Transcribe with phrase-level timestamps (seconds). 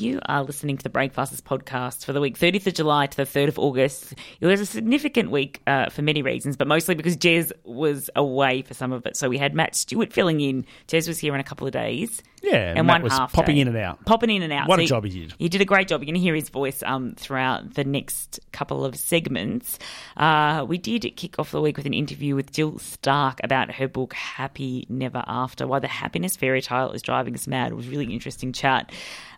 [0.00, 3.24] You are listening to the Breakfasters podcast for the week 30th of July to the
[3.24, 4.14] 3rd of August.
[4.40, 8.62] It was a significant week uh, for many reasons, but mostly because Jez was away
[8.62, 9.14] for some of it.
[9.14, 10.64] So we had Matt Stewart filling in.
[10.88, 12.22] Jez was here in a couple of days.
[12.42, 13.60] Yeah, and Matt one was half popping day.
[13.62, 14.04] in and out.
[14.06, 14.66] Popping in and out.
[14.68, 15.34] What a he- job he did.
[15.38, 16.00] He did a great job.
[16.00, 19.78] You're going to hear his voice um, throughout the next couple of segments.
[20.16, 23.88] Uh, we did kick off the week with an interview with Jill Stark about her
[23.88, 27.72] book Happy Never After, why the happiness fairy tale is driving us mad.
[27.72, 28.90] It was a really interesting chat.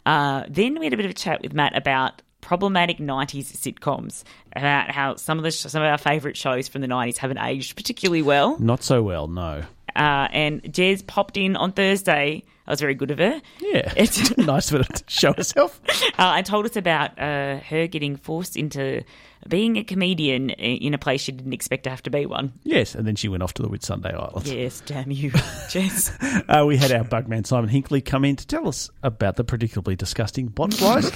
[0.06, 4.24] Uh, then we had a bit of a chat with Matt about problematic 90s sitcoms
[4.56, 7.76] about how some of the some of our favorite shows from the 90s haven't aged
[7.76, 9.62] particularly well Not so well, no.
[9.94, 12.42] uh, and Jez popped in on Thursday.
[12.72, 13.38] Was very good of her.
[13.60, 15.78] Yeah, It's- nice of her to show herself.
[16.18, 19.02] uh, and told us about uh, her getting forced into
[19.46, 22.52] being a comedian in a place she didn't expect to have to be one.
[22.62, 24.50] Yes, and then she went off to the Whitsunday Islands.
[24.50, 26.16] Yes, damn you, Jez.
[26.48, 29.96] Uh, we had our bugman Simon Hinkley come in to tell us about the predictably
[29.98, 31.12] disgusting botflies.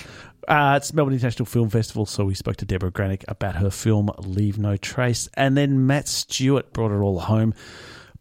[0.48, 4.10] uh, it's Melbourne International Film Festival, so we spoke to Debra Granik about her film
[4.18, 5.28] Leave No Trace.
[5.34, 7.54] And then Matt Stewart brought it all home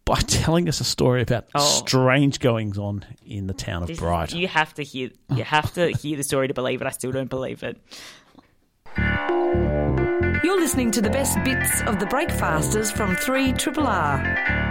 [0.06, 1.60] by telling us a story about Oh.
[1.60, 4.32] strange goings on in the town of This- Bright.
[4.32, 5.10] You have to hear.
[5.34, 6.86] You have to hear the story to believe it.
[6.86, 7.76] I still don't believe it.
[10.44, 14.65] You're listening to the best bits of the Breakfasters from 3 Triple R.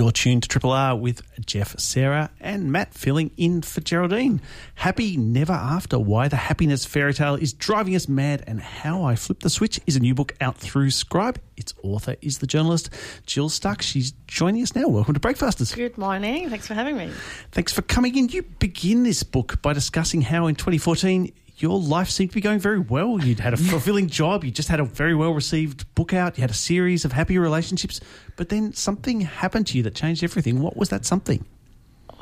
[0.00, 4.40] You're tuned to Triple R with Jeff, Sarah, and Matt filling in for Geraldine.
[4.76, 9.14] Happy Never After Why the Happiness Fairy Tale is Driving Us Mad and How I
[9.14, 11.38] Flipped the Switch is a new book out through Scribe.
[11.58, 12.88] Its author is the journalist
[13.26, 13.82] Jill Stark.
[13.82, 14.88] She's joining us now.
[14.88, 15.74] Welcome to Breakfasters.
[15.74, 16.48] Good morning.
[16.48, 17.10] Thanks for having me.
[17.52, 18.30] Thanks for coming in.
[18.30, 21.30] You begin this book by discussing how in 2014
[21.62, 23.22] your life seemed to be going very well.
[23.22, 24.44] You'd had a fulfilling job.
[24.44, 26.36] You just had a very well received book out.
[26.38, 28.00] You had a series of happy relationships.
[28.36, 30.60] But then something happened to you that changed everything.
[30.60, 31.44] What was that something?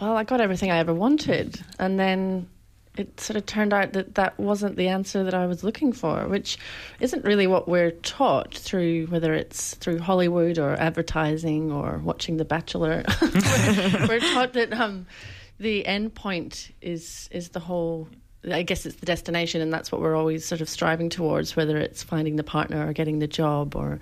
[0.00, 2.48] Well, I got everything I ever wanted, and then
[2.98, 6.26] it sort of turned out that that wasn't the answer that I was looking for,
[6.28, 6.58] which
[7.00, 12.44] isn't really what we're taught through whether it's through Hollywood or advertising or watching The
[12.44, 13.04] Bachelor.
[13.20, 15.06] we're, we're taught that um,
[15.58, 18.08] the end point is is the whole.
[18.50, 21.76] I guess it's the destination, and that's what we're always sort of striving towards, whether
[21.76, 23.98] it's finding the partner or getting the job or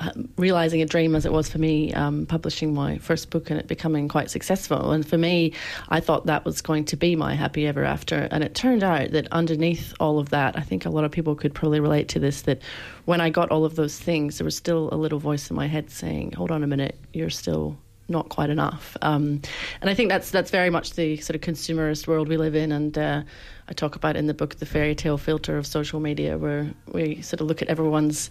[0.00, 3.60] uh, realizing a dream as it was for me um, publishing my first book and
[3.60, 4.92] it becoming quite successful.
[4.92, 5.52] And for me
[5.90, 8.26] i thought that was going to be my happy ever after.
[8.30, 11.34] And it turned out that underneath all of that i think a lot of people
[11.34, 12.62] could probably relate to this that
[13.04, 15.66] when i got all of those things there was still a little voice in my
[15.66, 17.76] head saying hold on a minute you're still
[18.10, 18.96] not quite enough.
[19.00, 19.40] Um,
[19.80, 22.72] and I think that's that's very much the sort of consumerist world we live in.
[22.72, 23.22] And uh,
[23.68, 27.22] I talk about in the book the fairy tale filter of social media, where we
[27.22, 28.30] sort of look at everyone's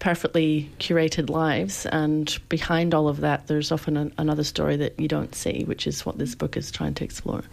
[0.00, 5.06] perfectly curated lives, and behind all of that, there's often an, another story that you
[5.06, 7.44] don't see, which is what this book is trying to explore.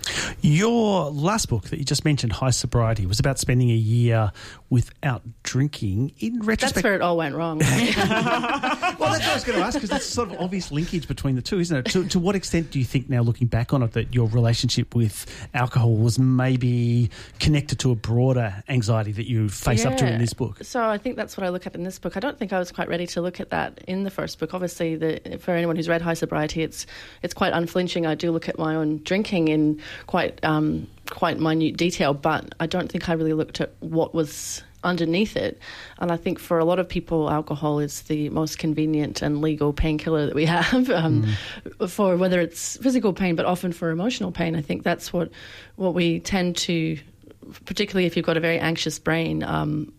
[0.41, 4.31] Your last book that you just mentioned, High Sobriety, was about spending a year
[4.69, 6.13] without drinking.
[6.19, 7.59] In retrospect, That's where it all went wrong.
[7.59, 11.35] well, that's what I was going to ask because that's sort of obvious linkage between
[11.35, 11.85] the two, isn't it?
[11.91, 14.95] To, to what extent do you think now, looking back on it, that your relationship
[14.95, 17.09] with alcohol was maybe
[17.39, 20.59] connected to a broader anxiety that you face up to in this book?
[20.63, 22.15] So I think that's what I look at in this book.
[22.15, 24.53] I don't think I was quite ready to look at that in the first book.
[24.53, 26.85] Obviously, the, for anyone who's read High Sobriety, it's
[27.21, 28.05] it's quite unflinching.
[28.05, 32.67] I do look at my own drinking in quite um, quite minute detail, but I
[32.67, 35.59] don't think I really looked at what was underneath it.
[35.99, 39.73] And I think for a lot of people, alcohol is the most convenient and legal
[39.73, 41.35] painkiller that we have um,
[41.87, 44.55] for whether it's physical pain, but often for emotional pain.
[44.55, 45.31] I think that's what
[45.75, 46.97] what we tend to
[47.65, 49.93] particularly if you've got a very anxious brain, um,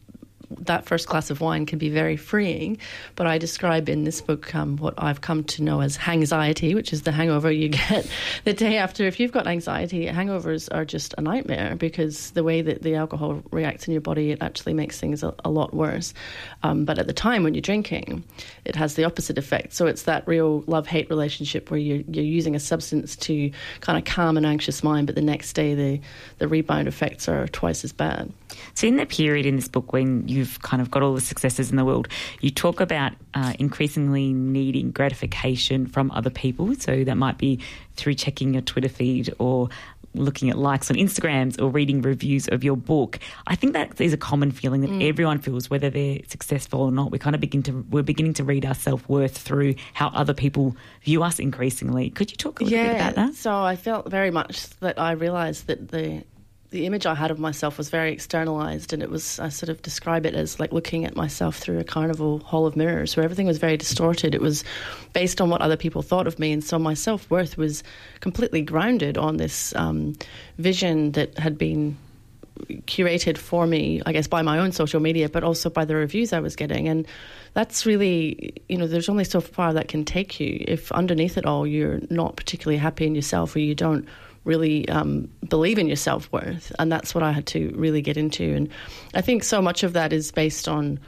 [0.51, 2.79] that first glass of wine can be very freeing.
[3.17, 6.93] But I describe in this book um, what I've come to know as anxiety, which
[6.93, 8.09] is the hangover you get
[8.45, 9.05] the day after.
[9.05, 13.43] If you've got anxiety, hangovers are just a nightmare because the way that the alcohol
[13.51, 16.15] reacts in your body, it actually makes things a, a lot worse.
[16.63, 18.25] Um, but at the time when you're drinking,
[18.65, 19.75] it has the opposite effect.
[19.75, 23.99] So it's that real love hate relationship where you're, you're using a substance to kind
[23.99, 26.01] of calm an anxious mind, but the next day the,
[26.39, 28.33] the rebound effects are twice as bad.
[28.75, 31.71] So, in the period in this book when you've kind of got all the successes
[31.71, 32.09] in the world,
[32.41, 36.75] you talk about uh, increasingly needing gratification from other people.
[36.77, 37.61] So, that might be
[37.97, 39.69] through checking your Twitter feed or
[40.15, 43.19] looking at likes on Instagrams or reading reviews of your book.
[43.47, 47.11] I think that is a common feeling that everyone feels, whether they're successful or not.
[47.11, 50.35] We kind of begin to we're beginning to read our self worth through how other
[50.35, 52.11] people view us increasingly.
[52.11, 53.35] Could you talk a little bit about that?
[53.35, 56.25] So I felt very much that I realised that the
[56.71, 59.81] the image I had of myself was very externalized, and it was I sort of
[59.81, 63.47] describe it as like looking at myself through a carnival hall of mirrors, where everything
[63.47, 64.35] was very distorted.
[64.35, 64.65] It was
[65.15, 67.83] based on what other people thought of me, and so my self worth was
[68.21, 70.15] completely grounded on this um,
[70.59, 71.97] vision that had been
[72.87, 76.33] curated for me, I guess, by my own social media, but also by the reviews
[76.33, 76.89] I was getting.
[76.89, 77.07] And
[77.55, 80.65] that's really, you know, there's only so far that can take you.
[80.67, 84.09] If underneath it all you're not particularly happy in yourself or you don't
[84.49, 86.73] really um, believe in your self worth.
[86.79, 88.55] And that's what I had to really get into.
[88.55, 88.69] And
[89.15, 90.99] I think so much of that is based on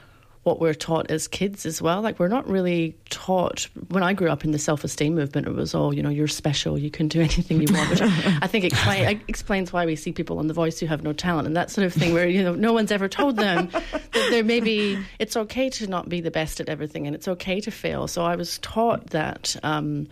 [0.42, 2.00] what we're taught as kids as well.
[2.00, 3.68] Like we're not really taught.
[3.88, 6.78] When I grew up in the self-esteem movement, it was all you know, you're special,
[6.78, 7.90] you can do anything you want.
[7.90, 11.12] Which I think explain, explains why we see people on The Voice who have no
[11.12, 14.02] talent and that sort of thing, where you know, no one's ever told them that
[14.12, 14.98] there may be.
[15.18, 18.08] It's okay to not be the best at everything, and it's okay to fail.
[18.08, 19.56] So I was taught that.
[19.62, 20.08] Um,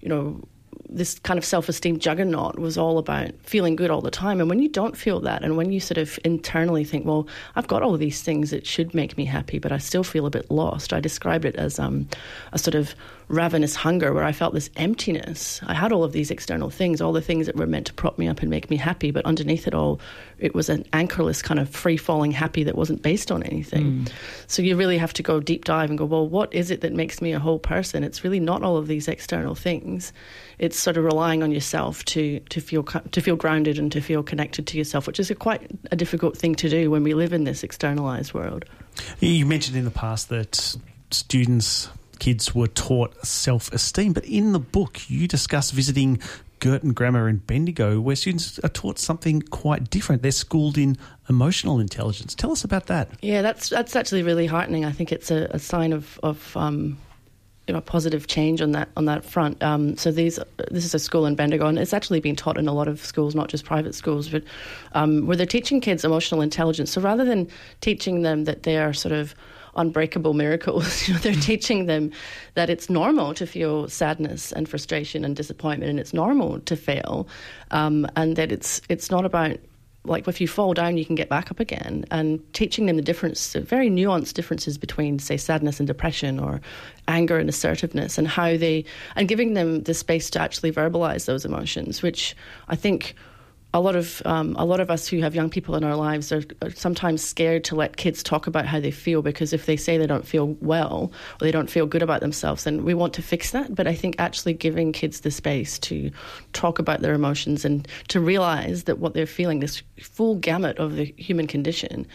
[0.00, 0.42] you know,
[0.92, 4.40] this kind of self esteem juggernaut was all about feeling good all the time.
[4.40, 7.26] And when you don't feel that, and when you sort of internally think, well,
[7.56, 10.30] I've got all these things that should make me happy, but I still feel a
[10.30, 12.08] bit lost, I described it as um,
[12.52, 12.94] a sort of
[13.30, 15.60] ravenous hunger where I felt this emptiness.
[15.64, 18.18] I had all of these external things, all the things that were meant to prop
[18.18, 20.00] me up and make me happy, but underneath it all,
[20.38, 24.04] it was an anchorless kind of free falling happy that wasn't based on anything.
[24.04, 24.12] Mm.
[24.48, 26.92] So you really have to go deep dive and go, well, what is it that
[26.92, 28.02] makes me a whole person?
[28.02, 30.12] It's really not all of these external things.
[30.58, 34.22] It's sort of relying on yourself to to feel to feel grounded and to feel
[34.22, 37.32] connected to yourself, which is a quite a difficult thing to do when we live
[37.32, 38.64] in this externalized world.
[39.20, 40.76] You mentioned in the past that
[41.10, 41.88] students
[42.20, 44.12] kids were taught self esteem.
[44.12, 46.20] But in the book, you discuss visiting
[46.60, 50.22] Girton Grammar in Bendigo, where students are taught something quite different.
[50.22, 50.96] They're schooled in
[51.28, 52.34] emotional intelligence.
[52.34, 53.08] Tell us about that.
[53.22, 54.84] Yeah, that's that's actually really heartening.
[54.84, 56.98] I think it's a, a sign of of um,
[57.66, 59.62] you know positive change on that on that front.
[59.62, 60.38] Um, so these
[60.70, 63.04] this is a school in Bendigo, and it's actually been taught in a lot of
[63.04, 64.44] schools, not just private schools, but
[64.92, 66.92] um, where they're teaching kids emotional intelligence.
[66.92, 67.48] So rather than
[67.80, 69.34] teaching them that they are sort of
[69.80, 71.08] unbreakable miracles.
[71.08, 72.12] you know, they're teaching them
[72.54, 77.28] that it's normal to feel sadness and frustration and disappointment, and it's normal to fail,
[77.70, 79.58] um, and that it's it's not about
[80.04, 83.02] like if you fall down, you can get back up again, and teaching them the
[83.02, 86.60] difference, the very nuanced differences between, say, sadness and depression, or
[87.06, 88.84] anger and assertiveness, and how they,
[89.14, 92.34] and giving them the space to actually verbalize those emotions, which
[92.68, 93.14] I think
[93.72, 96.32] a lot of um, a lot of us who have young people in our lives
[96.32, 99.76] are, are, sometimes scared to let kids talk about how they feel because if they
[99.76, 103.14] say they don't feel well or they don't feel good about themselves, then we want
[103.14, 103.74] to fix that.
[103.74, 106.10] But I think actually giving kids the space to
[106.52, 110.96] talk about their emotions and to realize that what they're feeling, this full gamut of
[110.96, 112.06] the human condition,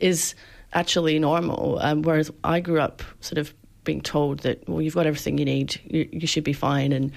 [0.00, 0.34] is
[0.72, 1.78] actually normal.
[1.82, 3.52] Um, whereas I grew up sort of
[3.84, 7.10] being told that well you've got everything you need you, you should be fine and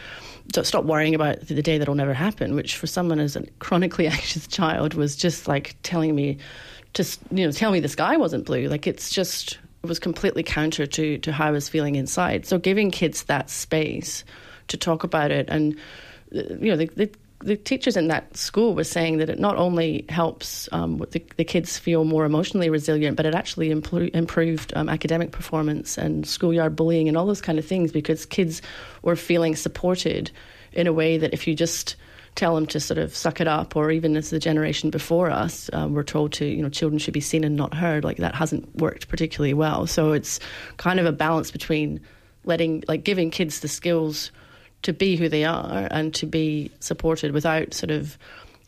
[0.64, 4.48] stop worrying about the day that'll never happen which for someone as a chronically anxious
[4.48, 6.38] child was just like telling me
[6.96, 8.68] just you know tell me the sky wasn't blue.
[8.68, 12.48] Like it's just it was completely counter to to how I was feeling inside.
[12.48, 14.24] So giving kids that space
[14.70, 15.78] to talk about it and
[16.32, 20.70] you know the, the teachers in that school were saying that it not only helps
[20.72, 25.32] um, the, the, kids feel more emotionally resilient, but it actually impl- improved um, academic
[25.32, 28.62] performance and schoolyard bullying and all those kind of things because kids
[29.02, 30.32] were feeling supported
[30.72, 31.96] in a way that if you just
[32.36, 35.70] tell them to sort of suck it up, or even as the generation before us
[35.74, 38.36] um, were told to, you know, children should be seen and not heard, like that
[38.36, 39.88] hasn't worked particularly well.
[39.88, 40.40] So it's
[40.78, 42.02] kind of a balance between
[42.44, 44.32] letting, like, giving kids the skills
[44.86, 48.18] to be who they are and to be supported without sort of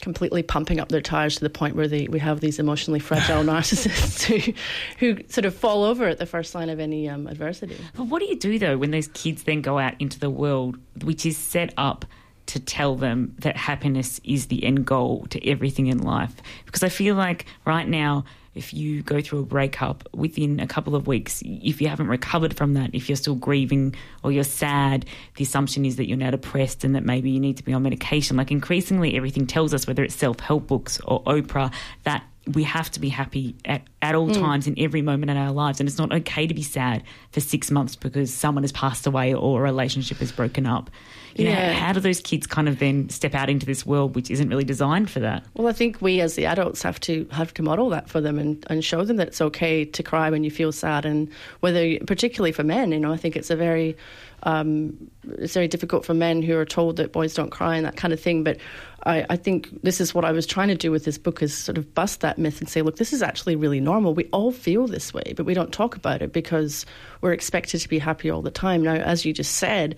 [0.02, 3.44] completely pumping up their tires to the point where they, we have these emotionally fragile
[3.44, 4.54] narcissists who,
[5.00, 7.78] who sort of fall over at the first sign of any um, adversity.
[7.96, 10.78] But what do you do though when those kids then go out into the world,
[11.04, 12.06] which is set up
[12.48, 16.36] to tell them that happiness is the end goal to everything in life?
[16.66, 18.26] Because I feel like right now
[18.58, 22.56] if you go through a breakup within a couple of weeks, if you haven't recovered
[22.58, 26.32] from that, if you're still grieving or you're sad, the assumption is that you're now
[26.32, 28.36] depressed and that maybe you need to be on medication.
[28.36, 31.72] Like increasingly, everything tells us, whether it's self help books or Oprah,
[32.04, 32.24] that
[32.54, 34.34] we have to be happy at, at all mm.
[34.34, 35.80] times in every moment in our lives.
[35.80, 39.34] And it's not okay to be sad for six months because someone has passed away
[39.34, 40.90] or a relationship has broken up.
[41.38, 41.68] You yeah.
[41.68, 44.50] know, how do those kids kind of then step out into this world which isn't
[44.50, 45.46] really designed for that?
[45.54, 48.40] Well, I think we as the adults have to have to model that for them
[48.40, 51.30] and, and show them that it's okay to cry when you feel sad and
[51.60, 53.96] whether particularly for men, you know, I think it's a very
[54.44, 57.98] um, it's very difficult for men who are told that boys don't cry and that
[57.98, 58.44] kind of thing.
[58.44, 58.58] But
[59.04, 61.58] I, I, think this is what I was trying to do with this book is
[61.58, 64.14] sort of bust that myth and say, look, this is actually really normal.
[64.14, 66.86] We all feel this way, but we don't talk about it because
[67.22, 68.84] we're expected to be happy all the time.
[68.84, 69.96] Now, as you just said,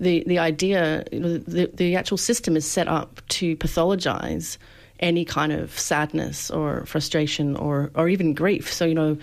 [0.00, 4.56] the, the idea, the, the actual system is set up to pathologize
[4.98, 8.72] any kind of sadness or frustration or, or even grief.
[8.72, 9.16] So, you know,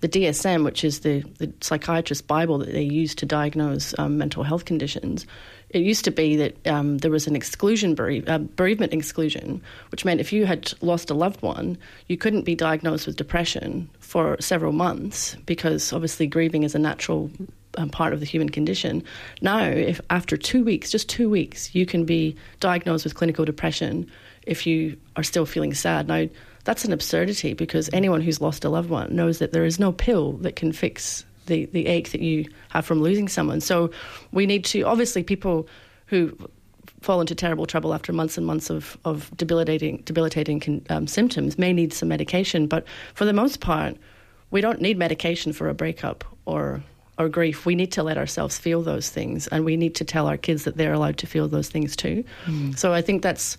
[0.00, 4.42] the DSM, which is the, the psychiatrist Bible that they use to diagnose um, mental
[4.42, 5.26] health conditions,
[5.70, 9.60] it used to be that um, there was an exclusion, bereave, uh, bereavement exclusion,
[9.90, 11.76] which meant if you had lost a loved one,
[12.06, 17.28] you couldn't be diagnosed with depression for several months because obviously grieving is a natural
[17.90, 19.02] part of the human condition.
[19.40, 24.10] Now, if after two weeks, just two weeks, you can be diagnosed with clinical depression
[24.42, 26.08] if you are still feeling sad.
[26.08, 26.28] Now,
[26.64, 29.92] that's an absurdity because anyone who's lost a loved one knows that there is no
[29.92, 33.60] pill that can fix the, the ache that you have from losing someone.
[33.60, 33.90] So
[34.32, 35.68] we need to, obviously, people
[36.06, 36.36] who
[37.02, 41.72] fall into terrible trouble after months and months of, of debilitating, debilitating um, symptoms may
[41.72, 42.66] need some medication.
[42.66, 43.96] But for the most part,
[44.50, 46.82] we don't need medication for a breakup or
[47.18, 50.26] or grief, we need to let ourselves feel those things, and we need to tell
[50.26, 52.24] our kids that they're allowed to feel those things too.
[52.46, 52.76] Mm.
[52.78, 53.56] So I think that's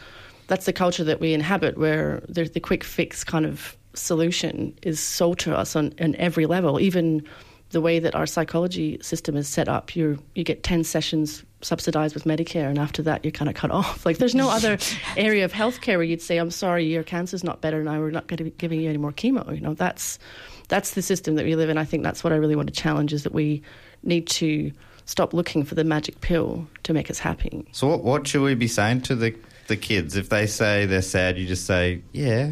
[0.48, 5.00] that's the culture that we inhabit, where there's the quick fix kind of solution is
[5.00, 7.24] sold to us on, on every level, even
[7.72, 12.14] the way that our psychology system is set up, you you get ten sessions subsidized
[12.14, 14.06] with Medicare, and after that, you're kind of cut off.
[14.06, 14.78] Like there's no other
[15.18, 18.00] area of healthcare where you'd say, "I'm sorry, your cancer's not better now.
[18.00, 20.20] We're not going to be giving you any more chemo." You know, that's
[20.66, 21.78] that's the system that we live in.
[21.78, 23.62] I think that's what I really want to challenge: is that we
[24.04, 24.72] need to
[25.06, 27.68] stop looking for the magic pill to make us happy.
[27.72, 29.36] So, what, what should we be saying to the
[29.68, 31.38] the kids if they say they're sad?
[31.38, 32.52] You just say, "Yeah."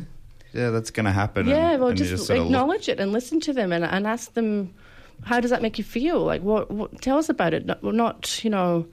[0.53, 1.48] Yeah, that's going to happen.
[1.48, 4.05] Yeah, and, well, and just, just acknowledge look- it and listen to them and, and
[4.05, 4.72] ask them
[5.24, 6.24] how does that make you feel?
[6.24, 7.65] Like, what, what tell us about it.
[7.65, 8.86] Not, not, you know,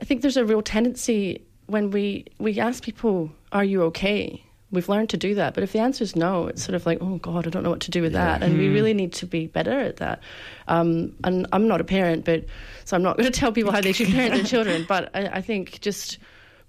[0.00, 4.88] I think there's a real tendency when we we ask people, "Are you okay?" We've
[4.88, 7.18] learned to do that, but if the answer is no, it's sort of like, "Oh
[7.18, 8.38] God, I don't know what to do with yeah.
[8.38, 8.58] that," and mm.
[8.58, 8.74] we hmm.
[8.74, 10.20] really need to be better at that.
[10.68, 12.44] Um, and I'm not a parent, but
[12.84, 14.84] so I'm not going to tell people how they should parent their children.
[14.88, 16.18] But I, I think just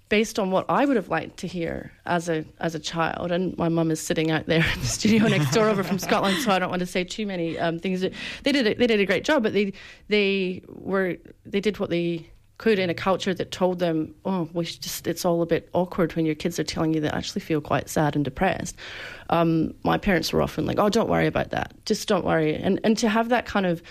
[0.08, 3.32] based on what I would have liked to hear as a as a child.
[3.32, 6.38] And my mum is sitting out there in the studio next door over from Scotland,
[6.42, 8.00] so I don't want to say too many um, things.
[8.00, 9.72] They did a, they did a great job, but they
[10.08, 14.64] they were they did what they could in a culture that told them, oh, we
[14.64, 17.60] just it's all a bit awkward when your kids are telling you they actually feel
[17.60, 18.76] quite sad and depressed.
[19.30, 22.80] Um, my parents were often like, oh, don't worry about that, just don't worry, and
[22.84, 23.82] and to have that kind of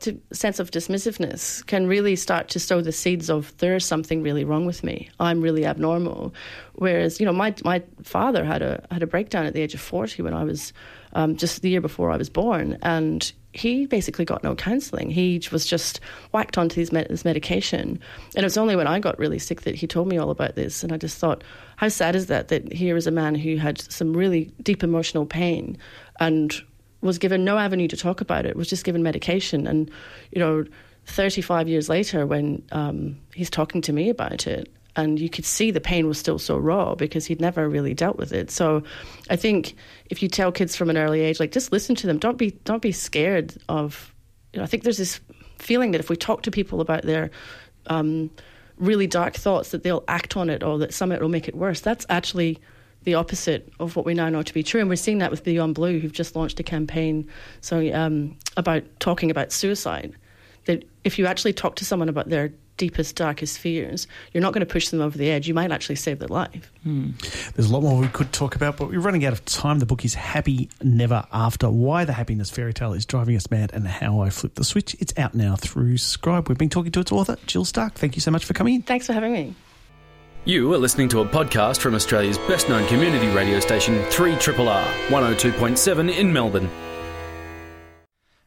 [0.00, 4.44] to, sense of dismissiveness can really start to sow the seeds of there's something really
[4.44, 5.10] wrong with me.
[5.18, 6.34] I'm really abnormal.
[6.74, 9.80] Whereas, you know, my my father had a had a breakdown at the age of
[9.80, 10.72] forty when I was
[11.14, 15.10] um, just the year before I was born, and he basically got no counselling.
[15.10, 16.00] He was just
[16.32, 18.00] whacked onto his, med- his medication,
[18.34, 20.54] and it was only when I got really sick that he told me all about
[20.54, 20.82] this.
[20.82, 21.42] And I just thought,
[21.76, 22.48] how sad is that?
[22.48, 25.78] That here is a man who had some really deep emotional pain
[26.20, 26.54] and
[27.00, 29.66] was given no avenue to talk about it, was just given medication.
[29.66, 29.90] And,
[30.32, 30.64] you know,
[31.06, 35.70] 35 years later, when um, he's talking to me about it, and you could see
[35.70, 38.50] the pain was still so raw because he'd never really dealt with it.
[38.50, 38.82] So
[39.30, 39.76] I think
[40.10, 42.50] if you tell kids from an early age, like just listen to them, don't be
[42.64, 44.12] don't be scared of.
[44.52, 45.20] You know, I think there's this
[45.58, 47.30] feeling that if we talk to people about their
[47.86, 48.28] um,
[48.76, 51.80] really dark thoughts, that they'll act on it or that somehow will make it worse.
[51.80, 52.58] That's actually
[53.04, 54.80] the opposite of what we now know to be true.
[54.80, 57.28] And we're seeing that with Beyond Blue, who've just launched a campaign
[57.60, 60.16] so um, about talking about suicide.
[60.64, 64.60] That if you actually talk to someone about their deepest, darkest fears, you're not going
[64.60, 65.46] to push them over the edge.
[65.46, 66.72] You might actually save their life.
[66.84, 67.10] Hmm.
[67.54, 69.78] There's a lot more we could talk about, but we're running out of time.
[69.80, 73.72] The book is Happy Never After Why the Happiness Fairy Tale is Driving Us Mad
[73.74, 74.96] and How I Flipped the Switch.
[74.98, 76.48] It's out now through Scribe.
[76.48, 77.94] We've been talking to its author, Jill Stark.
[77.94, 78.82] Thank you so much for coming in.
[78.82, 79.54] Thanks for having me.
[80.44, 86.16] You are listening to a podcast from Australia's best known community radio station, 3RRR, 102.7
[86.16, 86.70] in Melbourne.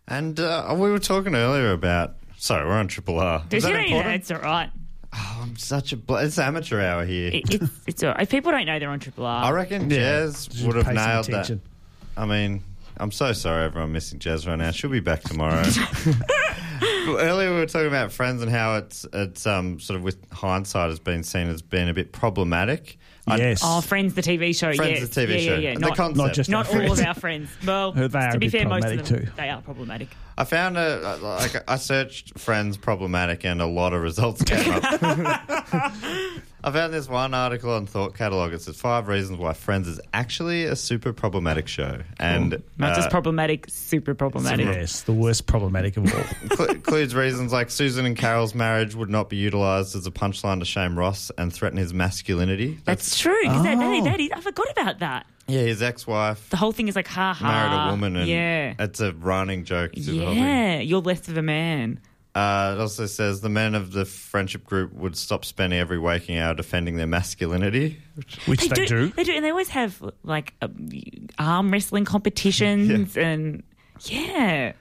[0.07, 2.15] And uh, we were talking earlier about.
[2.41, 3.43] Sorry, we're on Triple R.
[3.49, 3.79] Did you know
[4.09, 4.71] It's all right.
[5.13, 5.97] Oh, I'm such a.
[5.97, 7.29] Bl- it's amateur hour here.
[7.31, 8.21] It, it's, it's all right.
[8.21, 9.45] If people don't know they're on Triple R.
[9.45, 11.59] I reckon yeah, Jez would have nailed that.
[12.17, 12.63] I mean,
[12.97, 14.71] I'm so sorry everyone missing Jez right now.
[14.71, 15.61] She'll be back tomorrow.
[17.07, 20.89] Earlier we were talking about Friends and how it's it's um sort of with hindsight
[20.89, 22.97] has been seen as being a bit problematic.
[23.27, 23.61] Yes.
[23.63, 24.73] Oh, Friends, the TV show.
[24.73, 25.09] Friends, yes.
[25.09, 25.53] the TV yeah, show.
[25.53, 25.73] Yeah, yeah.
[25.75, 26.17] The not, concept.
[26.17, 27.51] Not just not all of our friends.
[27.63, 29.31] Well, they are to be fair, most of them too.
[29.37, 30.09] they are problematic.
[30.41, 34.83] I found a like I searched Friends problematic and a lot of results came up.
[36.63, 38.51] I found this one article on Thought Catalog.
[38.51, 42.61] It says five reasons why Friends is actually a super problematic show, and cool.
[42.79, 44.65] not uh, just problematic, super problematic.
[44.65, 46.65] Yes, the worst problematic of all.
[46.69, 50.65] includes reasons like Susan and Carol's marriage would not be utilised as a punchline to
[50.65, 52.79] shame Ross and threaten his masculinity.
[52.85, 53.41] That's, That's true.
[53.45, 53.61] Oh.
[53.61, 55.27] That, that, that is, I forgot about that.
[55.47, 56.49] Yeah, his ex-wife.
[56.49, 57.47] The whole thing is like, ha ha.
[57.47, 58.75] Married a woman, and yeah.
[58.79, 59.91] it's a running joke.
[59.95, 61.99] Yeah, you're less of a man.
[62.33, 66.37] Uh, it also says the men of the friendship group would stop spending every waking
[66.37, 68.01] hour defending their masculinity.
[68.45, 70.89] Which they, do, They do, and they always have like um,
[71.37, 73.63] arm wrestling competitions, and
[74.05, 74.71] yeah.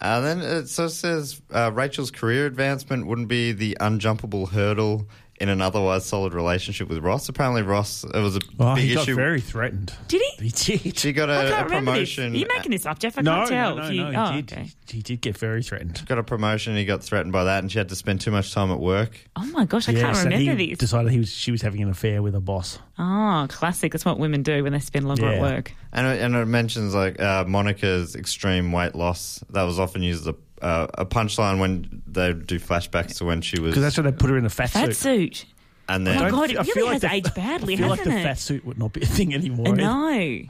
[0.00, 5.08] Uh, then it so says uh, Rachel's career advancement wouldn't be the unjumpable hurdle
[5.38, 7.28] in an otherwise solid relationship with Ross.
[7.28, 9.14] Apparently, Ross it was a Oh, big he got issue.
[9.14, 9.92] very threatened.
[10.08, 10.48] Did he?
[10.48, 10.98] He did.
[10.98, 12.14] she got a, can't remember this.
[12.14, 12.34] promotion.
[12.34, 13.18] Are you making this up, Jeff?
[13.18, 13.76] I no, can't tell.
[13.76, 14.52] no, no, if you, no, he oh, did.
[14.52, 14.70] okay.
[14.88, 16.02] He did get very threatened.
[16.06, 16.76] got a promotion.
[16.76, 19.18] He got threatened by that, and she had to spend too much time at work.
[19.36, 20.78] Oh my gosh, I Yeah, can't so remember he this.
[20.78, 22.78] decided he was she was having an affair with a boss.
[22.98, 23.92] Oh, classic.
[23.92, 25.72] That's what women do when they spend longer at work.
[25.92, 29.42] And it, and it mentions like uh, Monica's extreme weight loss.
[29.50, 33.40] That was often used as a, uh, a punchline when they do flashbacks to when
[33.42, 33.70] she was.
[33.72, 35.36] Because that's when they put her in a fat, Fat suit.
[35.36, 35.46] suit.
[35.88, 37.76] and Oh then my I god, it feel really like has the- aged badly, I
[37.76, 38.24] feel like hasn't the it?
[38.24, 39.74] fat suit would not be a thing anymore.
[39.76, 40.40] no,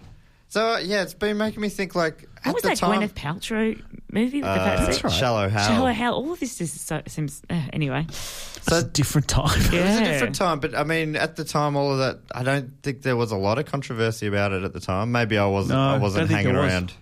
[0.48, 3.00] so uh, yeah, it's been making me think like at What was the that time.
[3.02, 3.82] Gwyneth Paltrow
[4.12, 5.04] movie with the uh, fat suit?
[5.04, 5.12] right.
[5.12, 5.66] Shallow Hal.
[5.68, 6.14] Shallow Hal.
[6.14, 8.04] All of this is so, seems uh, anyway.
[8.08, 9.58] It's a different time.
[9.60, 10.12] It was a Yeah.
[10.12, 13.16] different time, but I mean, at the time, all of that, I don't think there
[13.16, 15.10] was a lot of controversy about it at the time.
[15.12, 16.72] Maybe I wasn't, No, I don't wasn't think hanging there was.
[16.72, 16.92] around.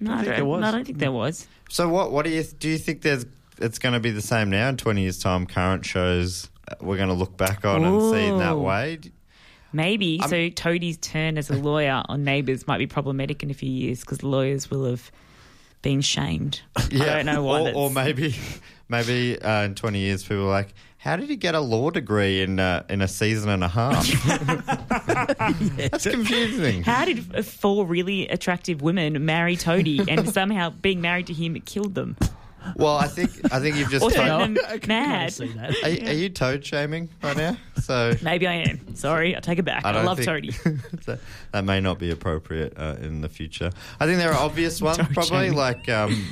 [0.00, 0.60] No, I think don't, there was.
[0.60, 1.46] no, I don't think there was.
[1.68, 2.70] So, what, what do you do?
[2.70, 3.26] You think there's
[3.58, 5.46] it's going to be the same now in twenty years' time?
[5.46, 8.98] Current shows uh, we're going to look back on and see in that way.
[9.72, 10.20] Maybe.
[10.26, 14.00] so Toadie's turn as a lawyer on Neighbours might be problematic in a few years
[14.00, 15.12] because lawyers will have
[15.82, 16.62] been shamed.
[16.90, 17.70] Yeah, I don't know why.
[17.70, 18.34] Or, or maybe,
[18.88, 22.42] maybe uh, in twenty years, people are like, "How did he get a law degree
[22.42, 24.06] in uh, in a season and a half?"
[25.06, 26.82] That's confusing.
[26.82, 31.94] How did four really attractive women marry Toadie and somehow being married to him killed
[31.94, 32.16] them?
[32.76, 34.04] Well, I think I think you've just.
[34.04, 35.30] Or told- them I can mad?
[35.32, 35.76] that.
[35.82, 37.56] are, are you toad shaming right now?
[37.80, 38.94] So Maybe I am.
[38.94, 39.84] Sorry, I take it back.
[39.84, 40.52] I, don't love think- Toadie.
[41.06, 41.20] that,
[41.52, 43.70] that may not be appropriate uh, in the future.
[43.98, 45.54] I think there are obvious ones, probably shaming.
[45.54, 46.26] like um,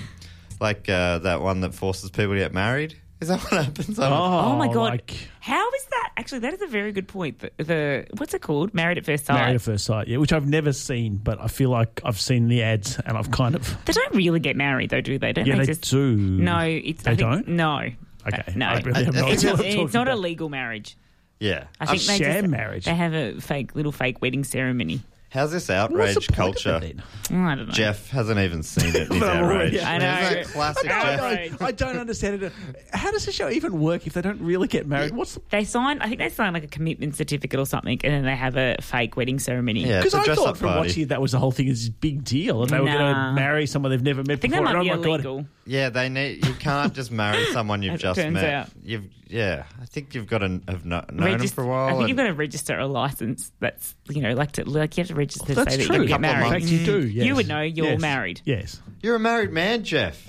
[0.60, 2.96] like uh, that one that forces people to get married.
[3.20, 3.98] Is that what happens?
[3.98, 4.76] Oh, oh, Oh my god!
[4.76, 6.12] like How is that?
[6.16, 7.40] Actually, that is a very good point.
[7.40, 8.74] The, the what's it called?
[8.74, 9.34] Married at first sight.
[9.34, 12.46] Married at First Sight, yeah, which I've never seen, but I feel like I've seen
[12.48, 13.76] the ads and I've kind of.
[13.86, 15.32] They don't really get married, though, do they?
[15.32, 16.16] Don't Yeah, they, they just do.
[16.16, 17.48] No, it's they think, don't.
[17.48, 17.88] No.
[18.26, 20.12] Okay, No, I really have no it's, idea not, what I'm it's talking not a
[20.12, 20.20] about.
[20.20, 20.96] legal marriage.
[21.40, 21.64] Yeah.
[21.80, 22.84] I think they sham just, marriage.
[22.84, 25.00] They have a fake little fake wedding ceremony.
[25.30, 26.80] How's this outrage culture?
[26.82, 27.00] it?
[27.30, 27.72] I don't know.
[27.72, 29.08] Jeff hasn't even seen it.
[29.12, 29.84] He's But I'm already- outraged.
[29.84, 30.18] I know.
[30.20, 31.00] Isn't that classic I know.
[31.16, 31.20] Jeff?
[31.20, 31.52] Right.
[31.62, 32.52] I, I don't understand it.
[32.94, 35.14] How does the show even work if they don't really get married?
[35.14, 36.00] What's the They sign.
[36.00, 38.76] I think they sign like a commitment certificate or something, and then they have a
[38.80, 39.80] fake wedding ceremony.
[39.84, 39.98] Yeah.
[39.98, 40.88] Because It's a I dress-up thought from party.
[40.88, 43.14] watching it that was the whole thing is this big deal, and they were going
[43.14, 44.74] to marry someone they've never met I think that before.
[44.82, 45.46] might and be oh my god!
[45.68, 45.80] Illegal.
[45.80, 46.44] Yeah, they need.
[46.46, 48.44] You can't just marry someone you've As it just turns met.
[48.52, 48.68] out.
[48.82, 49.64] You've yeah.
[49.80, 51.86] I think you've got to have kno- known him Regis- for a while.
[51.86, 53.52] I think and- you've got to register a license.
[53.60, 55.96] That's you know, like to like you have to register to That's say that true.
[55.96, 56.62] you're going to get Couple of married.
[56.62, 57.06] In fact, you do.
[57.08, 57.26] Yes.
[57.26, 58.00] You would know you're Yes.
[58.00, 58.40] married.
[58.44, 58.80] Yes.
[59.02, 60.28] You're a married man, Jeff.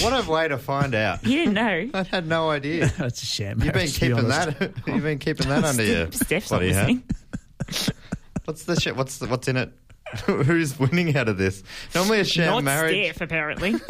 [0.00, 1.22] What a way to find out.
[1.24, 1.90] You didn't know.
[1.94, 2.86] I had no idea.
[2.98, 3.62] That's a sham.
[3.62, 4.72] You've been marriage, be keeping that.
[4.88, 6.88] You've been keeping that under your Steph's not bloody hat.
[6.88, 7.96] listening.
[8.44, 8.96] What's the shit?
[8.96, 9.72] What's the, what's in it?
[10.26, 11.62] Who's winning out of this?
[11.94, 13.06] Normally a sham Not marriage.
[13.14, 13.74] Steph, apparently.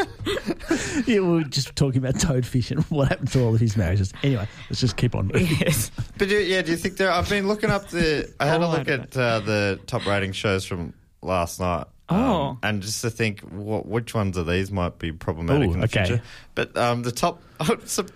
[1.06, 4.12] Yeah, we were just talking about Toadfish and what happened to all of his marriages.
[4.22, 5.46] Anyway, let's just keep on moving.
[5.60, 5.90] yes.
[6.18, 7.10] But do, yeah, do you think there?
[7.10, 8.32] I've been looking up the.
[8.40, 11.86] I had a Oh, I look at uh, the top rating shows from last night.
[12.08, 12.58] um, Oh.
[12.62, 15.84] and just to think, what, which ones of these might be problematic Ooh, in the
[15.86, 16.04] okay.
[16.06, 16.22] future.
[16.54, 18.06] But um, the top, oh, so,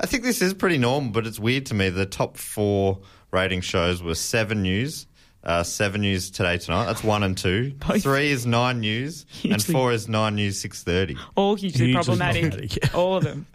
[0.00, 1.88] I think this is pretty normal, but it's weird to me.
[1.88, 2.98] The top four
[3.30, 5.06] rating shows were Seven News,
[5.46, 6.84] uh, Seven News Today Tonight.
[6.86, 7.72] That's one and two.
[7.86, 8.02] Both.
[8.02, 11.16] Three is Nine News, and four is Nine News Six Thirty.
[11.36, 12.42] All hugely, Hugely problematic.
[12.50, 12.94] problematic.
[12.94, 13.46] All of them.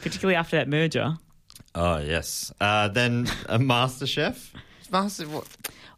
[0.00, 1.18] Particularly after that merger.
[1.74, 2.52] Oh yes.
[2.60, 4.52] Uh, then uh, MasterChef.
[4.90, 5.26] Master.
[5.28, 5.46] What?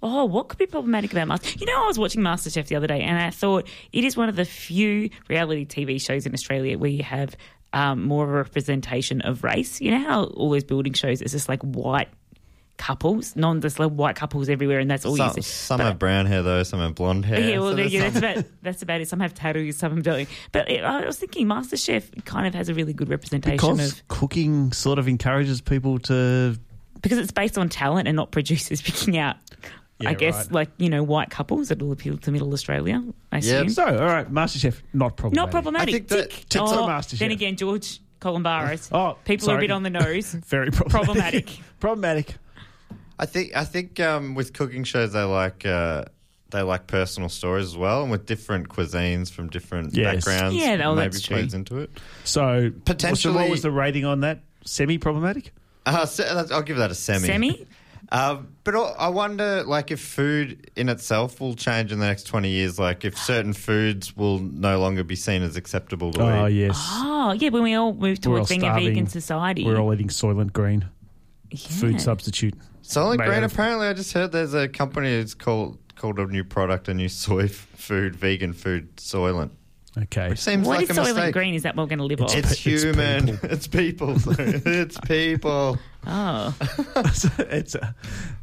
[0.02, 1.58] Oh, what could be problematic about Master?
[1.58, 4.28] You know, I was watching MasterChef the other day, and I thought it is one
[4.28, 7.36] of the few reality TV shows in Australia where you have
[7.72, 9.80] um, more of a representation of race.
[9.80, 12.08] You know how all those building shows is just like white
[12.76, 15.40] couples, non just like white couples everywhere, and that's all Some, you see.
[15.42, 16.62] some But- have brown hair though.
[16.62, 17.40] Some have blonde hair.
[17.40, 19.08] Yeah, well, so yeah, that's about that's about it.
[19.08, 20.28] Some have tattoos, some don't.
[20.52, 24.08] But it, I was thinking, MasterChef kind of has a really good representation Because of
[24.08, 26.58] cooking sort of encourages people to.
[27.00, 29.36] because it's based on talent and not producers picking out.
[30.00, 30.52] Yeah, I guess right.
[30.52, 33.02] like you know white couples that will appeal to Middle Australia.
[33.30, 33.38] I Yeah.
[33.38, 35.36] assume So, all right, MasterChef, not problematic.
[35.36, 35.88] not problematic.
[35.88, 36.48] I think that- Tick.
[36.48, 37.18] Tick oh, MasterChef.
[37.20, 38.88] Then again, George Calombaris.
[38.90, 40.32] Oh, people are a bit on the nose.
[40.46, 41.46] Very problematic.
[41.46, 41.60] Problematic.
[41.78, 42.34] problematic.
[43.18, 46.04] I think I think um, with cooking shows they like uh,
[46.50, 50.24] they like personal stories as well, and with different cuisines from different Yes.
[50.24, 51.36] backgrounds, Yeah, no, maybe that's true.
[51.36, 51.90] plays into it.
[52.24, 54.40] So, Potentially- What was the rating on that?
[54.64, 55.52] Semi problematic?
[55.86, 57.26] Uh, se- that's- I'll give that a semi.
[57.26, 57.66] Semi.
[58.12, 62.50] Um, but I wonder, like, if food in itself will change in the next twenty
[62.50, 62.78] years.
[62.78, 66.52] Like, if certain foods will no longer be seen as acceptable to Oh eat.
[66.54, 66.76] yes.
[66.92, 68.88] Oh, yeah, when we all move We're all towards being a starving.
[68.88, 69.64] vegan society.
[69.64, 70.88] We're all eating Soylent Green Yeah.
[71.56, 72.54] Food substitute.
[72.82, 73.38] Solid Made Green.
[73.38, 76.88] out of- Apparently, I just heard there's a company that's called called a new product,
[76.88, 79.50] a new soy f- food, vegan food, Soylent.
[79.96, 80.30] Okay.
[80.30, 81.32] Which seems What like is a Soylent mistake.
[81.34, 81.54] Green?
[81.54, 82.34] Is that what we're going to live off?
[82.36, 83.38] It's It's human.
[83.38, 83.48] people.
[83.50, 84.16] It's people.
[84.28, 85.78] it's people.
[86.06, 86.54] oh,
[87.38, 87.94] it's a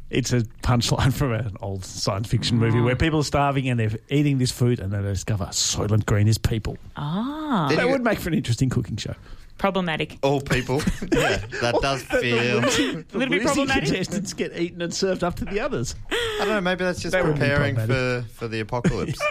[0.08, 2.82] it's a punchline from an old science fiction movie Oh.
[2.84, 6.26] where people are starving and they're eating this food and then they discover Soylent Green
[6.26, 6.78] is people.
[6.96, 9.14] ah, Then That would make for an interesting cooking show.
[9.62, 10.18] Problematic.
[10.22, 10.78] all people.
[11.12, 12.58] yeah, that does feel.
[12.58, 13.84] A little bit Losing problematic.
[13.84, 15.94] contestants get eaten and served up to the others.
[16.10, 16.60] I don't know.
[16.60, 18.30] Maybe that's just That would be preparing for problematic.
[18.32, 19.20] for the apocalypse.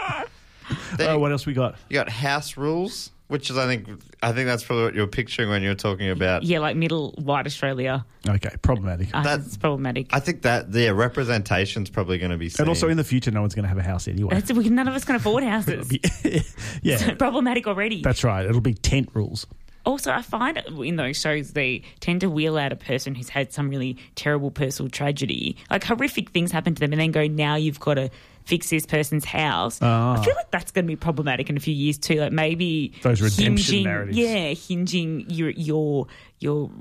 [0.96, 1.76] Then Oh, you- what else we got?
[1.89, 3.89] You got house rules, which is I think
[4.24, 6.44] I think that's probably what you were picturing when you were talking about.
[6.44, 8.06] Yeah, like middle white Australia.
[8.26, 9.10] Okay, problematic.
[9.13, 10.08] Uh, That- it's problematic.
[10.13, 12.48] I think that the representation's probably going to be.
[12.48, 12.63] Seen.
[12.63, 14.30] and also in the future, no one's going to have a house anyway.
[14.34, 15.91] That's, we, none of us can afford houses.
[16.82, 18.02] yeah, problematic already.
[18.02, 18.46] that's right.
[18.46, 19.46] It'll be tent rules.
[19.86, 23.52] Also, I find in those shows they tend to wheel out a person who's had
[23.52, 27.56] some really terrible personal tragedy, like horrific things happen to them, and then go, "Now
[27.56, 28.10] you've got to
[28.45, 30.19] fix this person's house." Ah.
[30.19, 32.15] I feel like that's going to be problematic in a few years too.
[32.15, 34.17] Like maybe Those redemption hinging, narratives.
[34.17, 36.08] yeah, hinging your your
[36.39, 36.71] your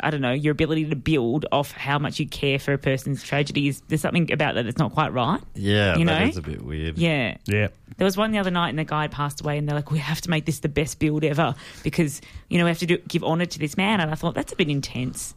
[0.00, 3.22] I don't know your ability to build off how much you care for a person's
[3.22, 3.68] tragedy.
[3.68, 5.40] Is there's something about that that's not quite right?
[5.54, 6.24] yeah, you know?
[6.24, 6.98] is a bit weird.
[6.98, 7.36] Yeah.
[7.46, 7.68] Yeah.
[7.96, 9.98] There was one the other night, and the guy passed away, and they're like, "We
[9.98, 12.98] have to make this the best build ever because you know we have to do,
[13.06, 15.34] give honour to this man." And I thought that's a bit intense,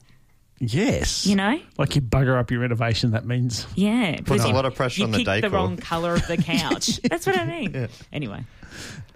[0.60, 1.26] Yes.
[1.28, 1.60] you know?
[1.78, 5.00] Like you bugger up your renovation, that means Yeah, because a you- lot of pressure
[5.02, 7.00] you on the picked the wrong colour of the couch.
[7.04, 7.88] That's what I mean.
[8.12, 8.44] Anyway,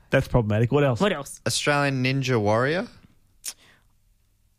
[0.09, 0.71] that's problematic.
[0.71, 0.99] What else?
[0.99, 1.41] what else?
[1.47, 2.87] Australian Ninja Warrior.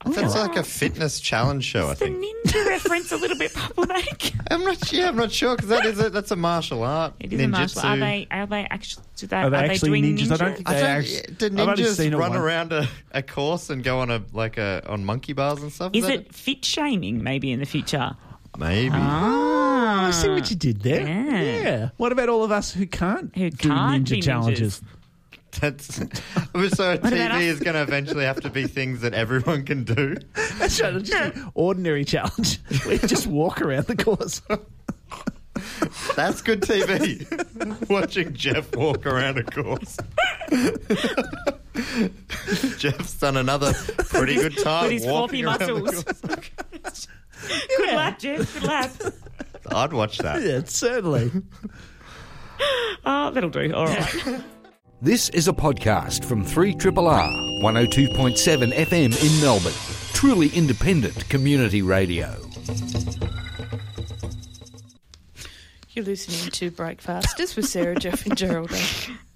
[0.07, 1.89] That's like a fitness challenge show.
[1.89, 2.25] I Is the think.
[2.47, 4.33] ninja reference a little bit problematic?
[4.51, 4.93] I'm not.
[4.93, 7.15] Yeah, I'm not sure because that is a, that's a martial art.
[7.21, 7.81] It is a martial.
[7.83, 8.27] Are they?
[8.31, 9.05] Are they actually?
[9.17, 10.33] Do they, Are they actually doing ninjas?
[10.33, 11.35] I don't think I they don't, actually.
[11.35, 12.43] do I've only ninjas seen it run once.
[12.43, 15.93] around a, a course and go on a like a on monkey bars and stuff?
[15.95, 17.23] Is that it fit shaming?
[17.23, 18.17] Maybe in the future.
[18.59, 18.91] Maybe.
[18.95, 21.07] Ah, I see what you did there.
[21.07, 21.41] Yeah.
[21.41, 21.89] Yeah.
[21.97, 24.83] What about all of us who can't Who do can't ninja be challenges?
[25.61, 26.03] That's so.
[26.05, 27.43] about TV us?
[27.43, 30.17] is going to eventually have to be things that everyone can do.
[30.59, 31.03] That's right.
[31.03, 32.59] Just an ordinary challenge.
[32.87, 34.41] We just walk around the course.
[36.17, 37.89] That's good TV.
[37.91, 39.99] Watching Jeff walk around a course.
[42.79, 43.73] Jeff's done another
[44.09, 46.05] pretty good time With his walking floppy around the muscles.
[46.83, 47.09] course.
[47.77, 48.55] Good lap, Jeff.
[48.55, 48.91] Good lap.
[49.71, 50.43] I'd watch that.
[50.43, 51.31] yeah, certainly.
[53.05, 53.73] Oh, that'll do.
[53.75, 54.45] All right.
[55.03, 59.73] This is a podcast from 3RRR 102.7 FM in Melbourne.
[60.13, 62.37] Truly independent community radio.
[65.91, 68.79] You're listening to Breakfasters with Sarah, Jeff, and Geraldine.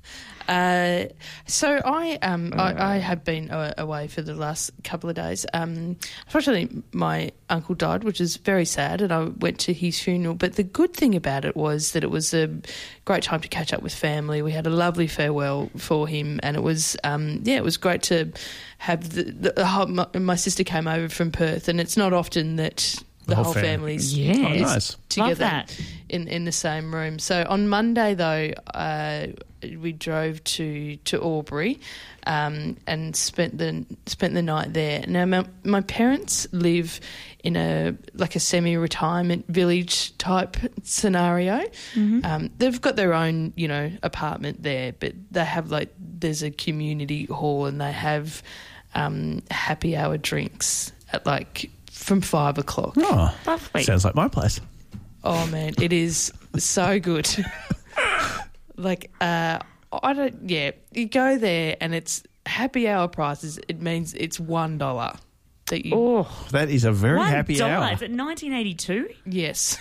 [0.48, 1.06] Uh,
[1.46, 5.44] so I um I, I have been away for the last couple of days.
[5.52, 10.34] Um, unfortunately, my uncle died, which is very sad, and I went to his funeral.
[10.34, 12.48] But the good thing about it was that it was a
[13.04, 14.42] great time to catch up with family.
[14.42, 18.02] We had a lovely farewell for him, and it was um yeah, it was great
[18.04, 18.32] to
[18.78, 22.12] have the, the, the whole, my, my sister came over from Perth, and it's not
[22.12, 24.34] often that the, whole whole, fam- family's Yeah.
[24.36, 24.96] Oh, nice.
[25.08, 25.80] together Love that.
[26.08, 27.18] in in the same room.
[27.18, 29.26] So on Monday though, uh,
[29.74, 31.80] we drove to to Albury
[32.26, 35.04] um, and spent the spent the night there.
[35.08, 37.00] Now my, my parents live
[37.42, 41.64] in a like a semi retirement village type scenario.
[41.96, 46.50] Um, they've got their own you know apartment there, but they have like there's a
[46.50, 48.42] community hall and they have
[48.94, 52.94] um, happy hour drinks at like from five o'clock.
[52.98, 53.82] Oh, Lovely.
[53.82, 54.60] sounds like my place.
[55.24, 57.28] Oh man, it is so good.
[58.76, 59.58] like, uh,
[59.92, 60.48] I don't.
[60.48, 63.58] Yeah, you go there and it's happy hour prices.
[63.68, 65.14] It means it's one dollar.
[65.68, 67.72] That you Oh, That is a very one happy dollar.
[67.72, 67.92] hour.
[67.92, 69.08] Is it 1982?
[69.26, 69.78] yes,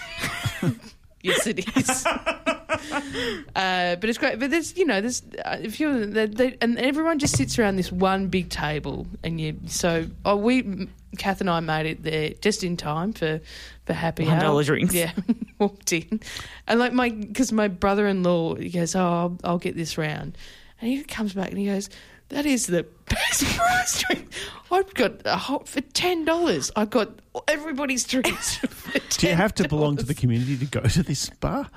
[1.21, 2.05] yes it is.
[3.55, 4.39] uh, but it's great.
[4.39, 7.75] But there's you know there's uh, if you they, they, and everyone just sits around
[7.75, 12.31] this one big table and you so oh we Kath and I made it there
[12.41, 13.41] just in time for
[13.85, 14.41] for happy One hour.
[14.41, 14.93] dollar drinks.
[14.93, 15.11] Yeah,
[15.59, 16.19] walked in,
[16.67, 19.97] and like my because my brother in law he goes, oh, I'll, I'll get this
[19.97, 20.37] round,
[20.81, 21.89] and he comes back and he goes.
[22.29, 24.27] That is the best price drink.
[24.71, 26.71] I've got a hot for ten dollars.
[26.75, 27.11] I've got
[27.47, 28.55] everybody's drinks.
[28.57, 31.69] For Do you have to belong to the community to go to this bar?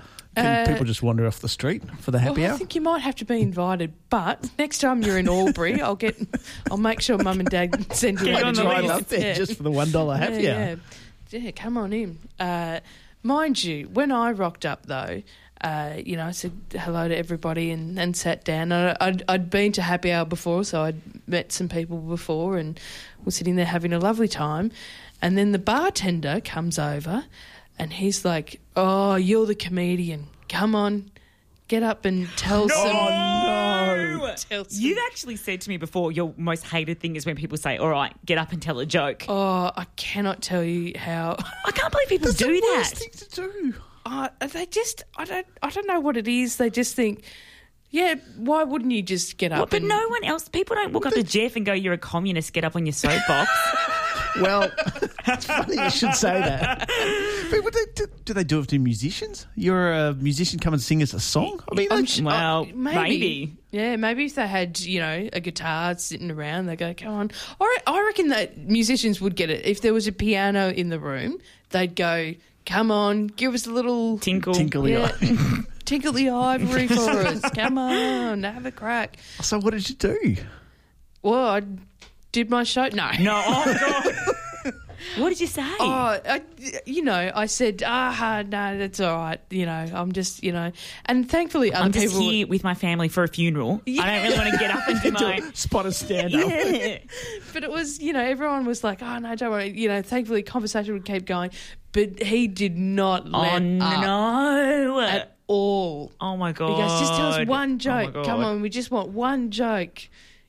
[0.42, 2.81] Can Uh, people just wander off the street for the happy well, I think you
[2.81, 6.16] might have to be invited, but next time you're in Albury, I'll get,
[6.70, 8.94] I'll make sure Mum and Dad send you Get on the drive list.
[8.94, 9.35] up up there Yeah.
[9.35, 10.79] just for the one dollar happy Yeah, hour.
[11.31, 11.38] yeah.
[11.40, 12.18] yeah, come on in.
[12.38, 12.81] Uh,
[13.22, 15.22] mind you, when I rocked up though,
[15.61, 18.70] uh, you know, I said hello to everybody and, and sat down.
[18.70, 22.79] I'd, I'd been to happy hour before, so I'd met some people before and
[23.24, 24.70] was sitting there having a lovely time.
[25.20, 27.24] And then the bartender comes over
[27.78, 30.28] and he's like, Oh, you're the comedian.
[30.48, 31.10] Come on,
[31.68, 32.74] get up and tell no!
[32.74, 34.18] some.
[34.18, 34.82] No, tell some.
[34.82, 37.88] You've actually said to me before your most hated thing is when people say, "All
[37.88, 41.36] right, get up and tell a joke." Oh, I cannot tell you how.
[41.64, 42.76] I can't believe people That's do the that.
[42.78, 43.74] Worst thing to do.
[44.06, 46.56] Uh, they just, I don't, I don't know what it is.
[46.56, 47.24] They just think.
[47.90, 49.58] Yeah, why wouldn't you just get up?
[49.58, 50.46] Well, but and, no one else.
[50.46, 52.52] People don't walk up to Jeff and go, "You're a communist.
[52.52, 53.50] Get up on your soapbox."
[54.40, 54.70] well,
[55.26, 56.88] that's funny you should say that.
[57.50, 59.46] But they, do, do, they do it to musicians?
[59.54, 61.62] You're a musician, come and sing us a song?
[61.70, 62.94] I mean, I'm, well, uh, maybe.
[62.94, 63.57] maybe.
[63.70, 67.31] Yeah, maybe if they had, you know, a guitar sitting around, they go, come on.
[67.61, 69.66] I, I reckon that musicians would get it.
[69.66, 71.38] If there was a piano in the room,
[71.70, 74.54] they'd go, come on, give us a little tinkle.
[74.54, 75.12] Tinkle yeah.
[75.88, 77.40] tinkle the ivory for us.
[77.54, 79.16] Come on, have a crack.
[79.40, 80.37] So what did you do?
[81.22, 81.62] Well, I
[82.32, 82.88] did my show.
[82.88, 83.10] No.
[83.20, 83.42] No.
[83.46, 84.34] Oh, God.
[85.16, 85.62] What did you say?
[85.80, 86.42] Oh, I,
[86.84, 89.40] you know, I said, ah, no, that's all right.
[89.50, 90.72] You know, I'm just, you know,
[91.06, 93.80] and thankfully other I'm just people here with my family for a funeral.
[93.86, 94.02] Yeah.
[94.02, 96.48] I don't really want to get up and do my spot a stand up.
[96.50, 96.98] Yeah.
[97.52, 99.70] but it was, you know, everyone was like, oh no, don't worry.
[99.70, 101.50] You know, thankfully conversation would keep going,
[101.92, 105.00] but he did not oh, let oh, up no.
[105.00, 106.12] at all.
[106.20, 106.70] Oh my god!
[106.70, 108.12] He goes, just tell us one joke.
[108.24, 110.08] Come on, we just want one joke.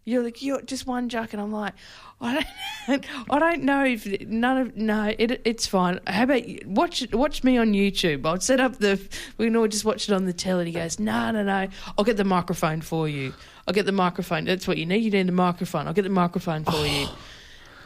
[0.09, 1.73] You're like, you're just one joke, and I'm like,
[2.19, 2.43] I
[2.87, 5.99] don't, I don't know if none of no, it, it's fine.
[6.07, 8.25] How about you, watch watch me on YouTube?
[8.25, 8.99] I'll set up the.
[9.37, 10.65] We can all just watch it on the telly.
[10.65, 11.67] He goes, no, no, no.
[11.97, 13.33] I'll get the microphone for you.
[13.67, 14.45] I'll get the microphone.
[14.45, 15.03] That's what you need.
[15.03, 15.87] You need the microphone.
[15.87, 17.07] I'll get the microphone for you.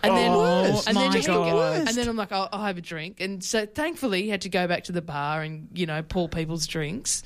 [0.04, 3.22] And then, Oh, and then, go- and then I'm like, I'll, I'll have a drink.
[3.22, 6.28] And so thankfully, he had to go back to the bar and you know pour
[6.28, 7.24] people's drinks.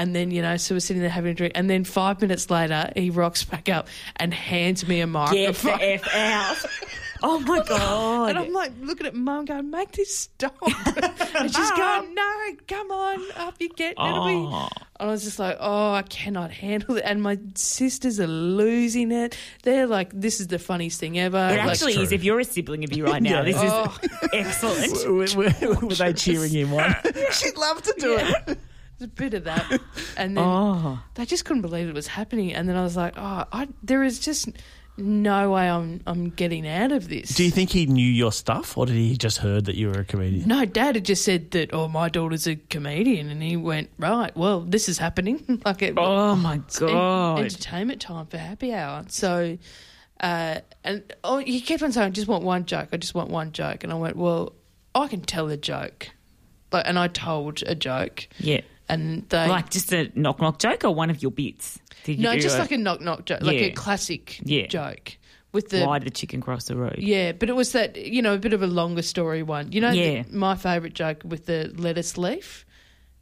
[0.00, 1.52] And then you know, so we're sitting there having a drink.
[1.54, 3.86] And then five minutes later, he rocks back up
[4.16, 5.78] and hands me a microphone.
[5.78, 6.70] Get the f out!
[7.22, 8.30] Oh my god!
[8.30, 10.56] And I'm like looking at mum going, make this stop.
[10.62, 12.32] and she's going, no,
[12.66, 13.92] come on, up you get.
[13.92, 14.32] It'll be.
[14.36, 14.68] Oh.
[14.98, 17.02] And I was just like, oh, I cannot handle it.
[17.04, 19.36] And my sisters are losing it.
[19.64, 21.36] They're like, this is the funniest thing ever.
[21.36, 22.10] It Like, actually is.
[22.10, 23.98] If you're a sibling of you right now, this is Oh.
[24.32, 25.36] excellent.
[25.36, 26.94] were, were- were they cheering him on?
[27.32, 28.58] She'd love to do it.
[29.00, 29.80] A bit of that.
[30.16, 32.52] And then Oh, they just couldn't believe it was happening.
[32.52, 34.48] And then I was like, oh, I, there is just
[34.98, 37.30] no way I'm I'm getting out of this.
[37.34, 40.00] Do you think he knew your stuff, or did he just heard that you were
[40.00, 40.46] a comedian?
[40.46, 41.72] No, Dad had just said that.
[41.72, 44.36] Oh, my daughter's a comedian, and he went right.
[44.36, 45.62] Well, this is happening.
[45.64, 47.38] like it, oh my it's en- god!
[47.40, 49.04] entertainment time for happy hour.
[49.08, 49.56] So,
[50.20, 52.88] uh, and oh, he kept on saying, "I just want one joke.
[52.92, 54.52] I just want one joke." And I went, "Well,
[54.94, 56.10] I can tell a joke."
[56.72, 58.60] Like, and I told a joke, Yeah,
[58.90, 61.78] and they like just a knock knock joke or one of your bits.
[62.04, 63.66] Did you no, just a, like a knock knock joke, like Yeah.
[63.66, 64.66] a classic Yeah.
[64.66, 65.16] joke
[65.52, 66.96] with the why did the chicken cross the road?
[66.98, 69.72] Yeah, but it was that you know a bit of a longer story one.
[69.72, 70.22] You know, Yeah.
[70.22, 72.64] the, my favourite joke with the lettuce leaf.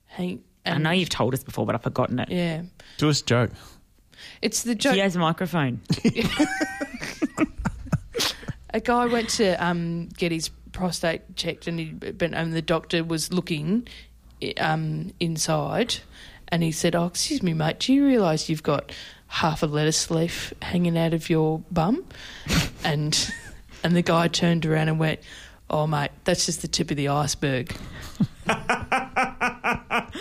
[0.07, 2.29] Hang, I know you've told us before, but I've forgotten it.
[2.31, 2.63] Yeah,
[2.99, 3.51] Do us a joke.
[4.43, 4.95] it's the joke.
[4.95, 5.81] He has a microphone.
[8.75, 13.03] A guy went to um, get his prostate checked, and he been, and the doctor
[13.03, 13.89] was looking
[14.59, 15.97] um, inside,
[16.49, 18.93] and he said, "Oh, excuse me, mate, do you realise you've got
[19.29, 22.05] half a lettuce leaf hanging out of your bum?"
[22.85, 23.33] and
[23.83, 25.21] and the guy turned around and went,
[25.71, 27.77] "Oh, mate, that's just the tip of the iceberg."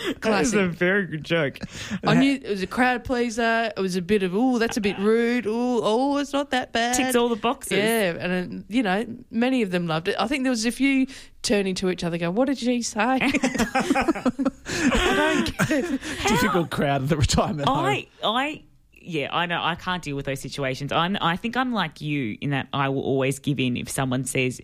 [0.21, 1.59] That is a very good joke.
[2.05, 3.71] I knew it was a crowd pleaser.
[3.75, 5.45] It was a bit of, oh, that's a bit rude.
[5.47, 6.95] Oh, oh, it's not that bad.
[6.95, 7.77] Ticks all the boxes.
[7.77, 10.15] Yeah, and uh, you know, many of them loved it.
[10.19, 11.07] I think there was a few
[11.41, 16.01] turning to each other, going, "What did she say?" I don't get it.
[16.27, 17.85] Difficult crowd at the retirement home.
[17.85, 19.61] I, I, yeah, I know.
[19.63, 20.91] I can't deal with those situations.
[20.91, 24.25] I'm, I think I'm like you in that I will always give in if someone
[24.25, 24.61] says.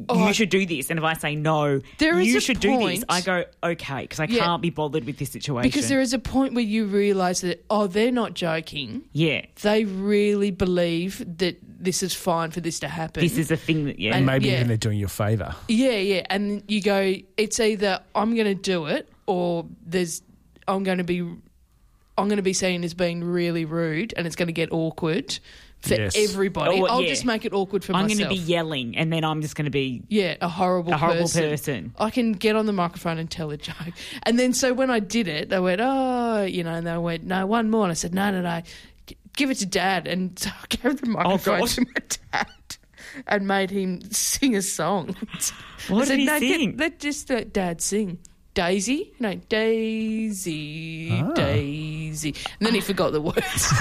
[0.00, 2.60] You oh, should do this, and if I say no, There is you a should
[2.60, 2.78] do this.
[2.78, 4.44] point- I go okay because I Yeah.
[4.44, 5.68] can't be bothered with this situation.
[5.68, 9.02] Because there is a point where you realise that, oh, they're not joking.
[9.12, 13.22] yeah, They really believe that this is fine for this to happen.
[13.22, 14.16] this is a thing that yeah.
[14.16, 14.56] And- Maybe Yeah.
[14.56, 15.54] even they're doing you a favour.
[15.68, 16.26] Yeah, yeah.
[16.30, 20.22] And you go, it's either I'm going to do it or there's
[20.66, 24.34] I'm going to be I'm going to be seen as being really rude and it's
[24.36, 25.38] going to get awkward
[25.80, 26.16] for Yes.
[26.16, 26.80] everybody.
[26.80, 27.08] Oh, I'll yeah.
[27.08, 28.10] just make it awkward for myself.
[28.10, 30.92] I'm going to be yelling, and then I'm just going to be yeah, a horrible,
[30.92, 31.50] a horrible person.
[31.50, 31.94] person.
[31.98, 33.76] I can get on the microphone and tell a joke.
[34.24, 37.24] And then so when I did it, they went, oh, you know, and they went,
[37.24, 37.84] no, one more.
[37.84, 38.62] And I said, no, no, no,
[39.36, 40.06] give it to dad.
[40.06, 41.68] And so I gave the microphone God.
[41.68, 42.46] to my dad.
[43.26, 45.16] and made him sing a song.
[45.88, 46.70] What I said, did he no, sing?
[46.72, 48.18] Get, let just let Dad sing.
[48.52, 49.12] Daisy?
[49.20, 51.32] No, Daisy, Ah.
[51.32, 52.34] Daisy.
[52.58, 53.72] And then he forgot the words.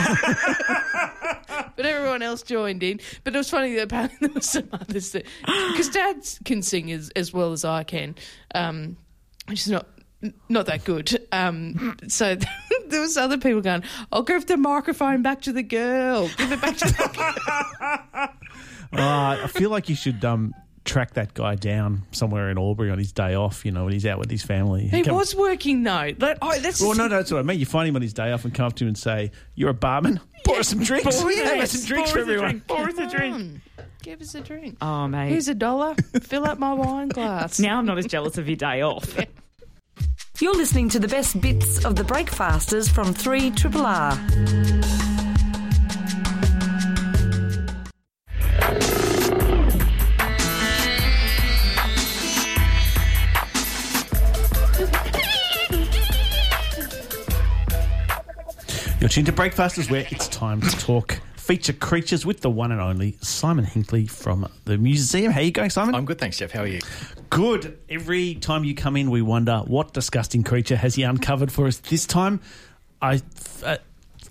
[1.75, 2.99] But everyone else joined in.
[3.23, 5.25] But it was funny that apparently there were some others that.
[5.45, 8.15] Because Dad can sing as, as well as I can,
[8.53, 8.97] um,
[9.47, 9.87] which is not.
[10.49, 11.27] Not that good.
[11.31, 12.35] Um, so
[12.87, 16.27] there was other people going, "I'll give the microphone back to the girl.
[16.37, 18.29] Give it back to the girl."
[18.93, 20.53] Uh, I feel like you should um,
[20.87, 24.05] track that guy down somewhere in Albury on his day off, you know, when he's
[24.05, 24.87] out with his family.
[24.87, 26.13] He was working though.
[26.17, 27.59] That, oh, that's Well, no, no, that's what I mean.
[27.59, 29.69] You find him on his day off and come up to him and say, You're
[29.69, 30.19] a barman?
[30.47, 31.21] Pour us some drinks.
[31.21, 32.61] Pour- Yeah, have yes, some drinks for everyone.
[32.67, 33.61] Pour us a drink.
[34.01, 34.77] Give us a drink.
[34.81, 35.29] Oh, mate.
[35.29, 35.95] Here's a dollar.
[36.21, 37.59] Fill up my wine glass.
[37.67, 39.17] now I'm not as jealous of your day off.
[40.39, 44.11] You're listening to the best bits of the Breakfasters from 3 Triple R.
[59.07, 62.81] You're tuned to Breakfasters, where it's time to talk feature creatures with the one and
[62.81, 65.31] only Simon Hinkley from the museum.
[65.31, 65.95] How are you going, Simon?
[65.95, 66.51] I'm good, thanks, Jeff.
[66.51, 66.81] How are you?
[67.29, 67.79] Good.
[67.87, 71.77] Every time you come in, we wonder what disgusting creature has he uncovered for us
[71.77, 72.41] this time.
[73.01, 73.21] I
[73.63, 73.77] uh,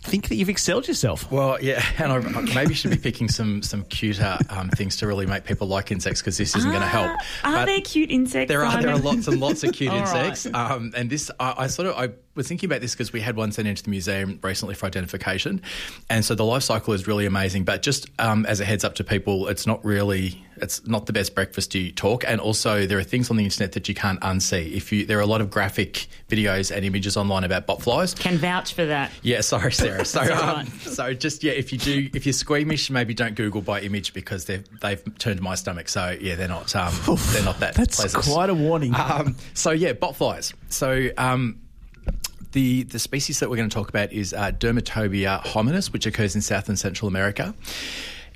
[0.07, 1.31] think that you've excelled yourself.
[1.31, 2.19] Well, yeah, and I
[2.55, 6.21] maybe should be picking some some cuter um, things to really make people like insects
[6.21, 7.11] because this isn't going to help.
[7.45, 8.49] Are But there cute insects?
[8.49, 10.09] There are there are lots and lots of cute All right.
[10.29, 13.21] insects, um, and this I, I sort of I was thinking about this because we
[13.21, 15.61] had one sent into the museum recently for identification,
[16.09, 17.65] and so the life cycle is really amazing.
[17.65, 21.13] But just um, as a heads up to people, it's not really it's not the
[21.13, 24.21] best breakfast you talk, and also there are things on the internet that you can't
[24.21, 24.73] unsee.
[24.73, 28.19] If you there are a lot of graphic videos and images online about botflies.
[28.19, 29.11] Can vouch for that.
[29.23, 30.05] Yeah, sorry, Sarah.
[30.05, 33.61] So, It's um, so just yeah, if you do, if you're squeamish, maybe don't Google
[33.63, 35.89] by image because they've they've turned my stomach.
[35.89, 36.95] So yeah, they're not um,
[37.33, 38.25] they're not that That's pleasant.
[38.25, 38.95] quite a warning.
[38.95, 40.53] Um, so yeah, botflies.
[40.69, 41.61] So um,
[42.53, 46.35] the the species that we're going to talk about is uh, Dermatobia hominis, which occurs
[46.35, 47.55] in South and Central America.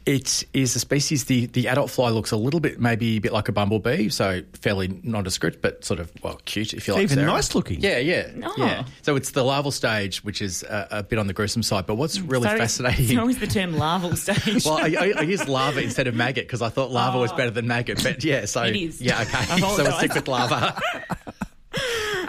[0.06, 1.26] It is a species.
[1.26, 4.42] The, the adult fly looks a little bit, maybe a bit like a bumblebee, so
[4.54, 7.02] fairly nondescript, but sort of well cute if you like.
[7.02, 7.26] Even Sarah.
[7.26, 7.80] nice looking.
[7.80, 8.54] Yeah, yeah, Oh.
[8.56, 8.84] yeah.
[9.02, 11.86] So it's the larval stage, which is a, a bit on the gruesome side.
[11.86, 12.28] But what's hmm.
[12.28, 13.04] really So fascinating?
[13.10, 14.64] It's always the term larval stage.
[14.64, 17.36] Well, I, I, I used larva instead of maggot because I thought larva was oh.
[17.36, 18.02] better than maggot.
[18.02, 18.64] But yeah, so Oh.
[18.64, 19.00] It is.
[19.00, 19.42] yeah, okay.
[19.44, 19.98] so we'll apologise.
[19.98, 20.80] stick with larva.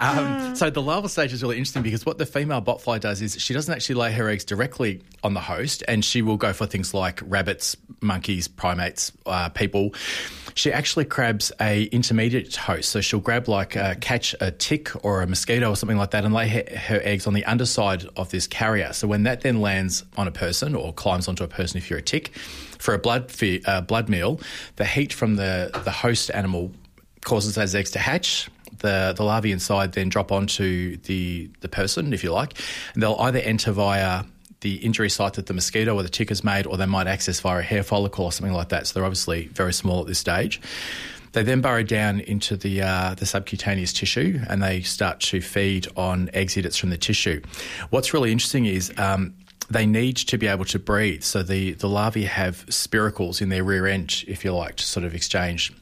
[0.02, 3.40] Um, so the larval stage is really interesting because what the female botfly does is
[3.40, 6.66] she doesn't actually lay her eggs directly on the host, and she will go for
[6.66, 9.94] things like rabbits, monkeys, primates, uh, people.
[10.54, 15.26] She actually grabs a intermediate host, so she'll grab like catch a tick or a
[15.28, 18.48] mosquito or something like that, and lay her, her eggs on the underside of this
[18.48, 18.92] carrier.
[18.92, 22.00] So when that then lands on a person or climbs onto a person, if you're
[22.00, 22.36] a tick,
[22.80, 23.32] for a blood
[23.66, 24.40] uh, blood meal,
[24.76, 26.72] the heat from the the host animal
[27.24, 28.48] causes those eggs to hatch.
[28.82, 32.54] The, the larvae inside then drop onto the, the person, if you like,
[32.94, 34.24] and they'll either enter via
[34.60, 37.40] the injury site that the mosquito or the tick has made, or they might access
[37.40, 38.86] via a hair follicle or something like that.
[38.86, 40.60] So they're obviously very small at this stage.
[41.32, 45.88] They then burrow down into the uh, the subcutaneous tissue and they start to feed
[45.96, 47.40] on exudates from the tissue.
[47.88, 49.34] What's really interesting is um,
[49.70, 51.22] they need to be able to breathe.
[51.22, 55.04] So the, the larvae have spiracles in their rear end, if you like, to sort
[55.04, 55.72] of exchange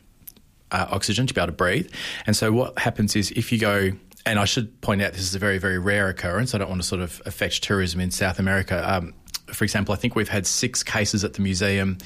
[0.72, 1.90] uh, oxygen to be able to breathe.
[2.26, 3.90] And so what happens is if you go,
[4.26, 6.54] and I should point out this is a very, very rare occurrence.
[6.54, 8.83] I don't want to sort of affect tourism in South America.
[8.88, 9.14] Um,
[9.46, 11.98] for example, I think we've had six cases at the museum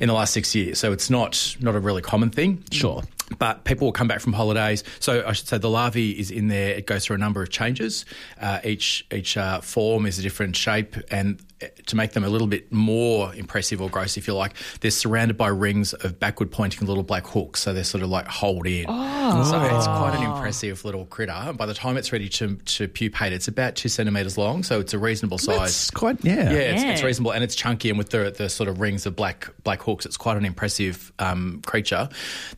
[0.00, 0.78] in the last six years.
[0.78, 2.62] So it's not not a really common thing.
[2.70, 3.02] Sure.
[3.38, 4.82] But people will come back from holidays.
[5.00, 6.70] So I should say the larvae is in there.
[6.70, 8.06] It goes through a number of changes.
[8.40, 12.28] Uh, each each uh, form is a different shape, and uh, to make them a
[12.30, 16.50] little bit more impressive or gross, if you like, they're surrounded by rings of backward
[16.50, 17.60] pointing little black hooks.
[17.60, 18.86] So they're sort of like holed in.
[18.88, 19.44] Oh.
[19.44, 21.32] So it's quite an impressive little critter.
[21.32, 24.62] And by the time it's ready to, to pupate, it's about two centimetres long.
[24.62, 25.58] So it's a reasonable size.
[25.58, 26.50] That's quite, yeah.
[26.50, 26.92] Yeah, it's, Yeah.
[26.92, 29.80] it's reasonable and it's chunky, and with the the sort of rings of black black
[29.88, 32.08] hooks, it's quite an impressive um, creature.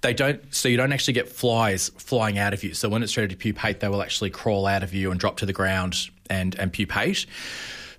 [0.02, 2.74] They don't, so you don't actually get flies flying out of you.
[2.74, 5.36] So when it's ready to pupate, they will actually crawl out of you and drop
[5.38, 7.26] to the ground and and pupate.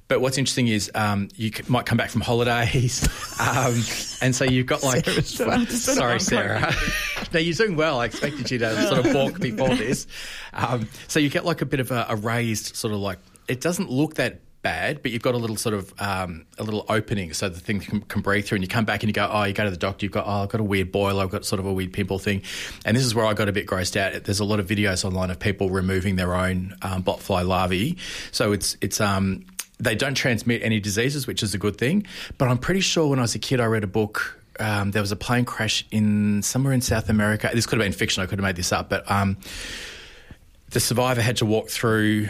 [0.07, 3.07] But what's interesting is um, you c- might come back from holidays,
[3.39, 3.81] um,
[4.21, 5.05] and so you've got like.
[5.05, 6.73] Sorry, Sarah.
[7.33, 8.01] no, you're doing well.
[8.01, 10.07] I expected you to sort of balk before this.
[10.53, 13.19] Um, so you get like a bit of a, a raised sort of like.
[13.47, 16.85] It doesn't look that bad, but you've got a little sort of um, a little
[16.87, 18.57] opening so the thing can, can breathe through.
[18.57, 20.05] And you come back and you go, oh, you go to the doctor.
[20.05, 21.19] You've got, oh, I've got a weird boil.
[21.19, 22.43] I've got sort of a weird pimple thing.
[22.85, 24.23] And this is where I got a bit grossed out.
[24.23, 27.97] There's a lot of videos online of people removing their own um, botfly larvae.
[28.31, 29.45] So it's it's um,
[29.79, 32.05] they don't transmit any diseases, which is a good thing.
[32.37, 34.37] But I'm pretty sure when I was a kid, I read a book.
[34.61, 37.49] um, there was a plane crash in somewhere in South America.
[37.53, 38.21] This could have been fiction.
[38.23, 39.37] I could have made this up, but um,
[40.69, 42.29] the survivor had to walk through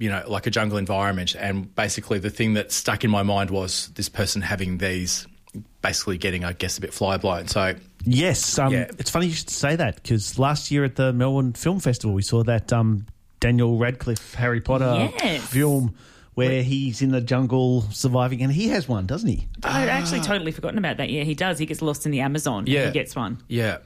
[0.00, 1.36] you know, like a jungle environment.
[1.36, 5.26] And basically, the thing that stuck in my mind was this person having these,
[5.82, 7.46] basically getting, I guess, a bit fly blown.
[7.46, 7.74] So,
[8.04, 8.90] yes, um, yeah.
[8.98, 12.22] it's funny you should say that because last year at the Melbourne Film Festival, we
[12.22, 13.06] saw that um,
[13.40, 15.46] Daniel Radcliffe Harry Potter yes.
[15.46, 15.94] film
[16.34, 19.46] where he's in the jungle surviving, and he has one, doesn't he?
[19.62, 21.10] I'd actually totally forgotten about that.
[21.10, 21.58] Yeah, he does.
[21.58, 22.64] He gets lost in the Amazon.
[22.66, 23.42] Yeah, he gets one.
[23.48, 23.78] Yeah.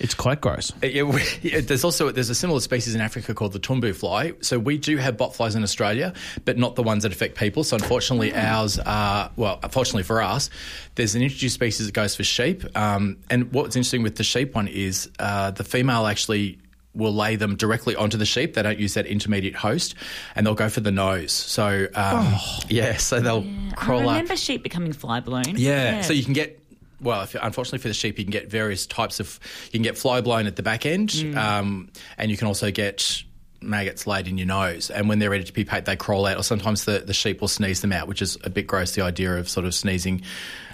[0.00, 0.72] It's quite gross.
[0.80, 4.32] It, there's also there's a similar species in Africa called the tumbu fly.
[4.40, 6.14] So we do have botflies in Australia,
[6.44, 7.64] but not the ones that affect people.
[7.64, 9.58] So unfortunately, ours are well.
[9.62, 10.50] Unfortunately for us,
[10.94, 12.64] there's an introduced species that goes for sheep.
[12.76, 16.58] Um, and what's interesting with the sheep one is uh, the female actually
[16.94, 18.54] will lay them directly onto the sheep.
[18.54, 19.94] They don't use that intermediate host,
[20.34, 21.32] and they'll go for the nose.
[21.32, 22.58] So um, oh.
[22.68, 23.70] yeah, so they'll yeah.
[23.72, 24.38] crawl I remember up.
[24.38, 25.56] sheep becoming fly blown.
[25.56, 25.96] Yeah.
[25.96, 26.60] yeah, so you can get
[27.00, 29.38] well, if, unfortunately for the sheep, you can get various types of.
[29.66, 31.36] You can get fly blown at the back end, mm.
[31.36, 33.22] um, and you can also get
[33.60, 34.90] maggots laid in your nose.
[34.90, 37.48] And when they're ready to pupate, they crawl out, or sometimes the, the sheep will
[37.48, 40.22] sneeze them out, which is a bit gross, the idea of sort of sneezing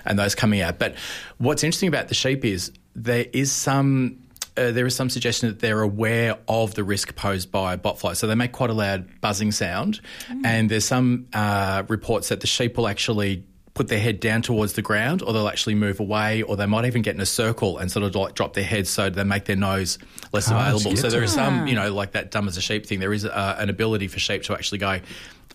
[0.04, 0.78] and those coming out.
[0.78, 0.96] But
[1.38, 4.20] what's interesting about the sheep is there is some.
[4.56, 8.18] Uh, there is some suggestion that they're aware of the risk posed by botflies.
[8.18, 10.00] So they make quite a loud buzzing sound.
[10.28, 10.46] Mm.
[10.46, 13.42] And there's some uh, reports that the sheep will actually
[13.74, 16.84] put their head down towards the ground, or they'll actually move away, or they might
[16.84, 19.44] even get in a circle and sort of like drop their head so they make
[19.44, 19.98] their nose
[20.32, 20.96] less oh, available.
[20.96, 23.00] So there is some, you know, like that dumb as a sheep thing.
[23.00, 25.00] There is uh, an ability for sheep to actually go.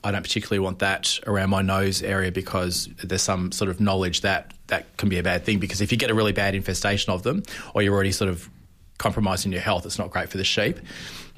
[0.04, 4.22] I don't particularly want that around my nose area because there's some sort of knowledge
[4.22, 5.60] that that can be a bad thing.
[5.60, 7.44] Because if you get a really bad infestation of them,
[7.74, 8.50] or you're already sort of
[8.98, 10.78] compromising your health, it's not great for the sheep.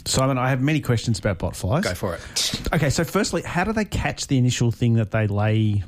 [0.05, 1.83] Simon, I have many questions about botflies.
[1.83, 2.61] Go for it.
[2.73, 5.83] Okay, so firstly, how do they catch the initial thing that they lay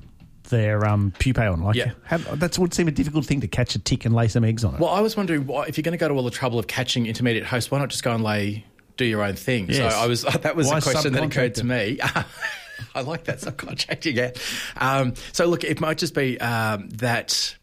[0.54, 1.62] their um, pupae on.
[1.62, 1.92] Like, yeah.
[2.10, 4.76] that would seem a difficult thing to catch a tick and lay some eggs on
[4.76, 4.80] it.
[4.80, 6.68] Well, I was wondering why, if you're going to go to all the trouble of
[6.68, 9.68] catching intermediate hosts, why not just go and lay do your own thing?
[9.70, 9.94] Yes.
[9.94, 12.00] So I was that was why a question that occurred to me.
[12.96, 14.16] I like that subcontracting.
[14.16, 14.32] Yeah.
[14.78, 17.56] Um, so look, it might just be um, that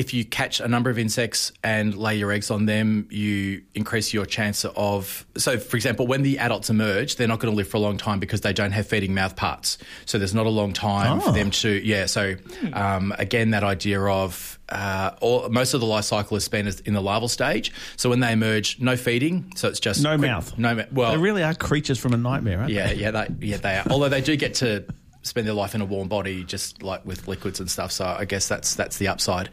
[0.00, 4.14] if you catch a number of insects and lay your eggs on them, you increase
[4.14, 5.26] your chance of.
[5.36, 7.98] So, for example, when the adults emerge, they're not going to live for a long
[7.98, 9.76] time because they don't have feeding mouth parts.
[10.06, 11.20] So, there's not a long time oh.
[11.20, 11.86] for them to.
[11.86, 12.06] Yeah.
[12.06, 12.36] So,
[12.72, 16.94] um, again, that idea of uh, all, most of the life cycle is spent in
[16.94, 17.70] the larval stage.
[17.96, 19.52] So when they emerge, no feeding.
[19.56, 20.56] So it's just no quick, mouth.
[20.58, 20.82] No.
[20.92, 22.94] Well, they really are creatures from a nightmare, aren't yeah, they?
[22.94, 23.84] Yeah, they, yeah, they are.
[23.90, 24.84] Although they do get to
[25.22, 27.92] spend their life in a warm body, just like with liquids and stuff.
[27.92, 29.50] So I guess that's that's the upside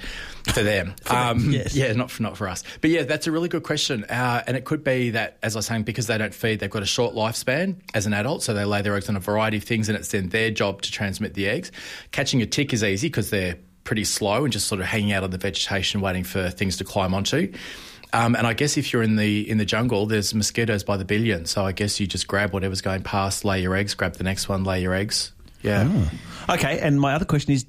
[0.53, 0.95] for them.
[1.07, 1.75] um, yes.
[1.75, 2.63] Yeah, not for not for us.
[2.81, 4.03] But yeah, that's a really good question.
[4.05, 6.69] Uh, and it could be that, as I was saying, because they don't feed, they've
[6.69, 9.57] got a short lifespan as an adult, so they lay their eggs on a variety
[9.57, 11.71] of things, and it's then their job to transmit the eggs.
[12.11, 15.23] Catching a tick is easy because they're pretty slow and just sort of hanging out
[15.23, 17.53] on the vegetation, waiting for things to climb onto.
[18.13, 21.05] Um, and I guess if you're in the in the jungle, there's mosquitoes by the
[21.05, 21.45] billion.
[21.45, 24.47] So I guess you just grab whatever's going past, lay your eggs, grab the next
[24.47, 25.33] one, lay your eggs,
[25.67, 26.09] yeah.
[26.49, 26.55] Oh.
[26.55, 27.65] Okay, and my other question is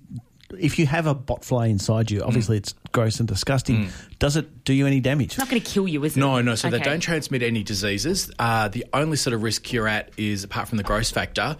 [0.57, 2.61] if you have a botfly inside you, obviously mm.
[2.61, 3.87] it's gross and disgusting.
[3.87, 4.19] Mm.
[4.19, 5.31] Does it do you any damage?
[5.31, 6.21] It's not going to kill you, is it?
[6.21, 6.55] No, no.
[6.55, 6.79] So okay.
[6.79, 8.31] they don't transmit any diseases.
[8.39, 11.57] Uh, the only sort of risk you're at is, apart from the gross factor,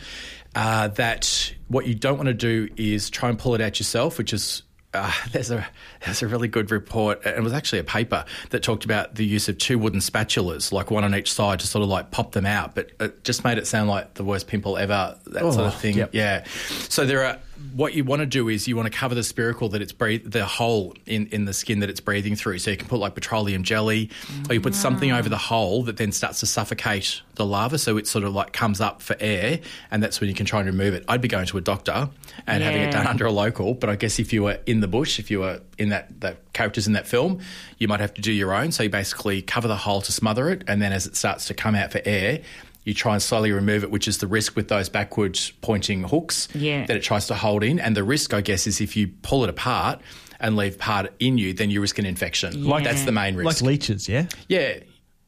[0.55, 4.19] uh, that what you don't want to do is try and pull it out yourself,
[4.19, 4.63] which is
[4.95, 5.67] uh, there's a
[6.05, 9.25] there's a really good report, and it was actually a paper that talked about the
[9.25, 12.33] use of two wooden spatulas, like one on each side, to sort of like pop
[12.33, 12.75] them out.
[12.75, 15.75] But it just made it sound like the worst pimple ever, that oh, sort of
[15.75, 15.97] thing.
[15.97, 16.11] Yep.
[16.13, 16.45] Yeah.
[16.89, 17.39] So there are
[17.73, 20.31] what you want to do is you want to cover the spiracle that it's breathe
[20.31, 22.59] the hole in, in the skin that it's breathing through.
[22.59, 24.11] So you can put like petroleum jelly,
[24.49, 24.77] or you put mm.
[24.77, 28.35] something over the hole that then starts to suffocate the larva, so it sort of
[28.35, 31.05] like comes up for air, and that's when you can try and remove it.
[31.09, 32.11] I'd be going to a doctor
[32.47, 32.71] and yeah.
[32.71, 35.19] having it done under a local, but I guess if you were in the bush,
[35.19, 37.41] if you were in that that characters in that film,
[37.79, 38.73] you might have to do your own.
[38.73, 41.55] So you basically cover the hole to smother it, and then as it starts to
[41.55, 42.41] come out for air,
[42.89, 46.49] you try and slowly remove it, which is the risk with those backwards pointing hooks
[46.55, 46.87] yeah.
[46.87, 47.79] that it tries to hold in.
[47.79, 50.01] And the risk, I guess, is if you pull it apart
[50.41, 52.65] and leave part in you, then you risk an infection.
[52.65, 52.71] Yeah.
[52.71, 53.61] Like that's the main risk.
[53.61, 54.27] Like leeches, yeah.
[54.49, 54.79] Yeah,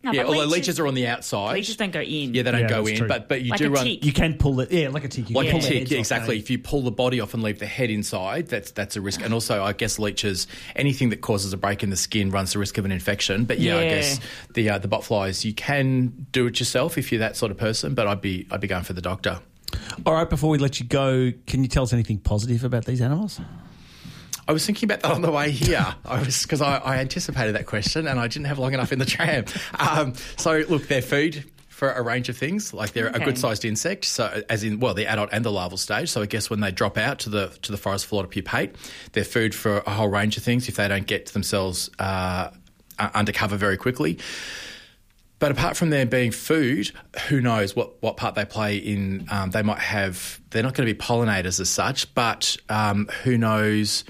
[0.02, 1.54] no, yeah, although leeches, leeches, are on the outside.
[1.54, 2.32] Leeches don't go in.
[2.32, 2.96] Yeah, they don't yeah, go in.
[2.96, 3.08] True.
[3.08, 3.84] But but you like do run.
[3.84, 4.02] Tick.
[4.02, 4.72] You can pull it.
[4.72, 5.28] Yeah, like a tick.
[5.28, 5.90] You like a tick.
[5.90, 6.36] Yeah, exactly.
[6.36, 9.02] Off, if you pull the body off and leave the head inside, that's that's a
[9.02, 9.22] risk.
[9.22, 12.58] And also, I guess leeches, anything that causes a break in the skin runs the
[12.58, 13.44] risk of an infection.
[13.44, 13.80] But yeah, yeah.
[13.80, 14.20] I guess
[14.54, 17.58] the uh, the bot flies, you can do it yourself if you're that sort of
[17.58, 17.94] person.
[17.94, 19.40] But I'd be I'd be going for the doctor.
[20.06, 20.28] All right.
[20.28, 23.38] Before we let you go, can you tell us anything positive about these animals?
[24.50, 25.94] I was thinking about that on the way here.
[26.04, 28.98] I was because I, I, anticipated that question and I didn't have long enough in
[28.98, 29.44] the tram.
[29.78, 32.74] Um, so look, their food for a range of things.
[32.74, 33.22] Like they're okay.
[33.22, 36.10] a good sized insect, so as in well, the adult and the larval stage.
[36.10, 38.74] So I guess when they drop out to the to the forest floor to pupate,
[39.12, 42.50] they're food for a whole range of things if they don't get themselves uh,
[42.98, 44.18] undercover very quickly.
[45.38, 46.90] But apart from them being food,
[47.28, 49.28] who knows what, what part they play in?
[49.30, 50.40] Um, they might have.
[50.50, 54.04] They're not going to be pollinators as such, but um, who knows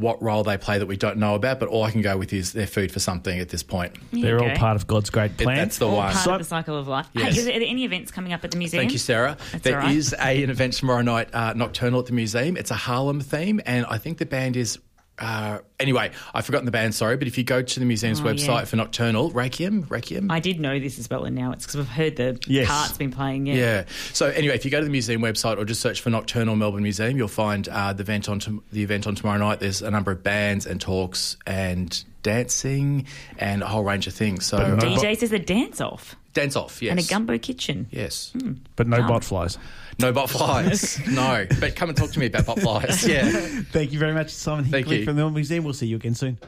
[0.00, 1.60] what role they play that we don't know about.
[1.60, 3.96] But all I can go with is they're food for something at this point.
[4.12, 5.56] They're all part of God's great plan.
[5.56, 6.12] It, that's the all one.
[6.12, 7.08] Part so, of the cycle of life.
[7.14, 7.34] Yes.
[7.34, 8.80] Hey, is there any events coming up at the museum?
[8.80, 9.36] Thank you, Sarah.
[9.52, 9.94] That's there right.
[9.94, 12.56] is a, an event tomorrow night, uh, nocturnal at the museum.
[12.56, 14.78] It's a Harlem theme, and I think the band is
[15.20, 18.24] uh, anyway, I've forgotten the band, sorry, but if you go to the museum's oh,
[18.24, 18.64] website yeah.
[18.64, 20.30] for Nocturnal, Requiem, Requiem.
[20.30, 22.68] I did know this as well, and now it's because I've heard the yes.
[22.68, 23.46] part's been playing.
[23.46, 23.54] Yeah.
[23.54, 23.84] yeah.
[24.12, 26.82] So anyway, if you go to the museum website or just search for Nocturnal Melbourne
[26.82, 29.60] Museum, you'll find uh, the event on to- the event on tomorrow night.
[29.60, 33.06] There's a number of bands and talks and dancing
[33.38, 34.46] and a whole range of things.
[34.46, 36.16] So but DJs is a dance off.
[36.32, 36.92] Dance off, yes.
[36.92, 37.88] And a gumbo kitchen.
[37.90, 38.32] Yes.
[38.36, 38.58] Mm.
[38.76, 39.58] But no bot flies.
[40.00, 40.98] No bot flies.
[41.08, 41.46] no.
[41.60, 43.06] But come and talk to me about bot flies.
[43.10, 43.30] Yeah.
[43.72, 45.64] Thank you very much, Simon Hinkley from the Melbourne Museum.
[45.64, 46.38] We'll see you again soon.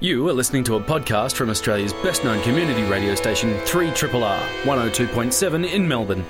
[0.00, 5.72] You are listening to a podcast from Australia's best known community radio station, 3RRR, 102.7
[5.72, 6.24] in Melbourne.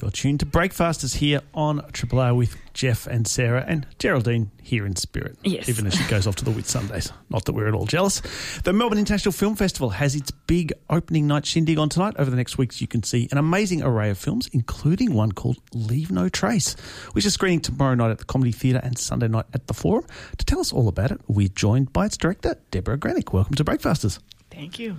[0.00, 4.86] You're tuned to Breakfasters here on Triple R with Jeff and Sarah and Geraldine here
[4.86, 5.36] in spirit.
[5.42, 5.68] Yes.
[5.68, 7.10] Even as she goes off to the Whitsundays.
[7.30, 8.22] Not that we're at all jealous.
[8.62, 12.14] The Melbourne International Film Festival has its big opening night shindig on tonight.
[12.16, 15.58] Over the next weeks, you can see an amazing array of films, including one called
[15.74, 16.74] Leave No Trace,
[17.12, 20.04] which is screening tomorrow night at the Comedy Theatre and Sunday night at the Forum.
[20.36, 23.32] To tell us all about it, we're joined by its director, Debra Granik.
[23.32, 24.20] Welcome to Breakfasters.
[24.50, 24.96] Thank you.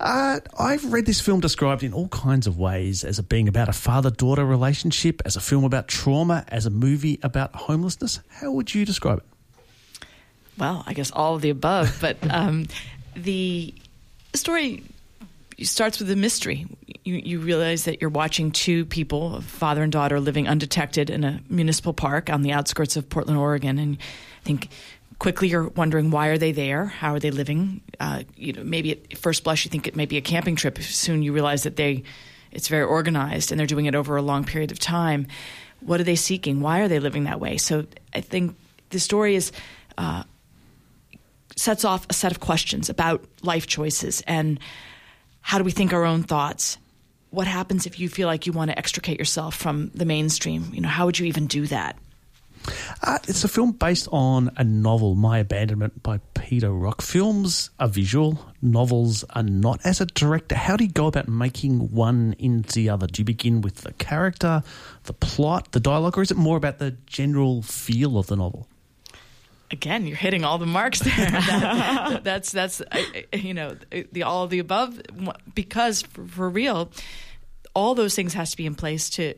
[0.00, 3.72] Uh, I've read this film described in all kinds of ways as being about a
[3.72, 8.20] father daughter relationship, as a film about trauma, as a movie about homelessness.
[8.28, 9.24] How would you describe it?
[10.56, 12.66] Well, I guess all of the above, but um,
[13.14, 13.74] the
[14.32, 14.84] story
[15.60, 16.66] starts with a mystery.
[17.04, 21.24] You, you, realize that you're watching two people, a father and daughter, living undetected in
[21.24, 23.98] a municipal park on the outskirts of Portland, Oregon, and
[24.40, 24.70] I think
[25.20, 26.86] quickly you're wondering why are they there?
[26.86, 27.82] How are they living?
[28.00, 30.78] Uh, you know, maybe at first blush you think it may be a camping trip.
[30.78, 32.02] Soon you realize that they,
[32.50, 35.26] it's very organized and they're doing it over a long period of time.
[35.80, 36.60] What are they seeking?
[36.60, 37.58] Why are they living that way?
[37.58, 38.56] So I think
[38.88, 39.52] the story is
[39.98, 40.24] uh,
[41.54, 44.58] sets off a set of questions about life choices and
[45.42, 46.78] how do we think our own thoughts.
[47.28, 50.70] What happens if you feel like you want to extricate yourself from the mainstream?
[50.72, 51.96] You know, how would you even do that?
[53.02, 57.02] Uh, it's a film based on a novel, My Abandonment, by Peter Rock.
[57.02, 59.80] Films are visual, novels are not.
[59.84, 63.06] As a director, how do you go about making one into the other?
[63.06, 64.62] Do you begin with the character,
[65.04, 68.68] the plot, the dialogue, or is it more about the general feel of the novel?
[69.70, 71.14] Again, you're hitting all the marks there.
[71.30, 72.82] that, that's that's
[73.32, 73.76] you know
[74.10, 75.00] the all of the above
[75.54, 76.90] because for, for real,
[77.72, 79.34] all those things has to be in place to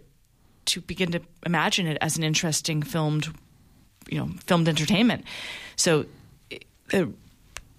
[0.67, 3.29] to begin to imagine it as an interesting filmed,
[4.09, 5.25] you know, filmed entertainment.
[5.77, 6.07] So
[6.89, 7.13] the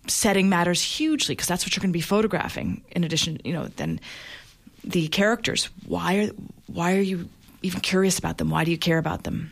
[0.08, 2.84] setting matters hugely because that's what you're going to be photographing.
[2.92, 4.00] In addition, you know, then
[4.84, 5.70] the characters.
[5.86, 6.28] Why are
[6.68, 7.30] why are you
[7.62, 8.50] even curious about them?
[8.50, 9.52] Why do you care about them?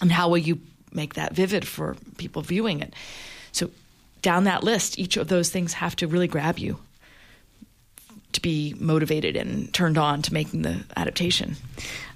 [0.00, 0.60] And how will you
[0.92, 2.94] make that vivid for people viewing it?
[3.52, 3.70] So
[4.20, 6.78] down that list, each of those things have to really grab you
[8.32, 11.56] to be motivated and turned on to making the adaptation.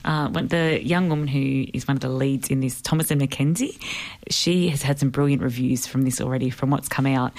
[0.05, 3.81] Uh, the young woman who is one of the leads in this, Thomasin McKenzie,
[4.31, 7.33] she has had some brilliant reviews from this already, from what's come out.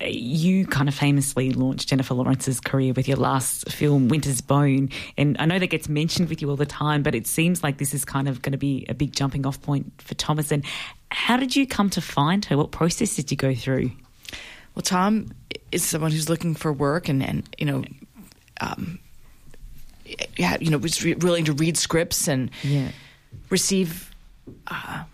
[0.00, 4.90] You kind of famously launched Jennifer Lawrence's career with your last film, Winter's Bone.
[5.16, 7.78] And I know that gets mentioned with you all the time, but it seems like
[7.78, 10.64] this is kind of going to be a big jumping off point for Thomasin.
[11.10, 12.56] How did you come to find her?
[12.56, 13.90] What process did you go through?
[14.74, 15.30] Well, Tom
[15.72, 17.84] is someone who's looking for work and, and you know,
[18.60, 18.98] um,
[20.36, 22.90] you know, was re- willing to read scripts and yeah.
[23.50, 24.10] receive
[24.68, 25.04] uh,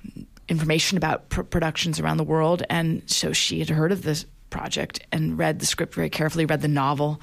[0.49, 2.63] information about pr- productions around the world.
[2.69, 6.61] And so she had heard of this project and read the script very carefully, read
[6.61, 7.21] the novel,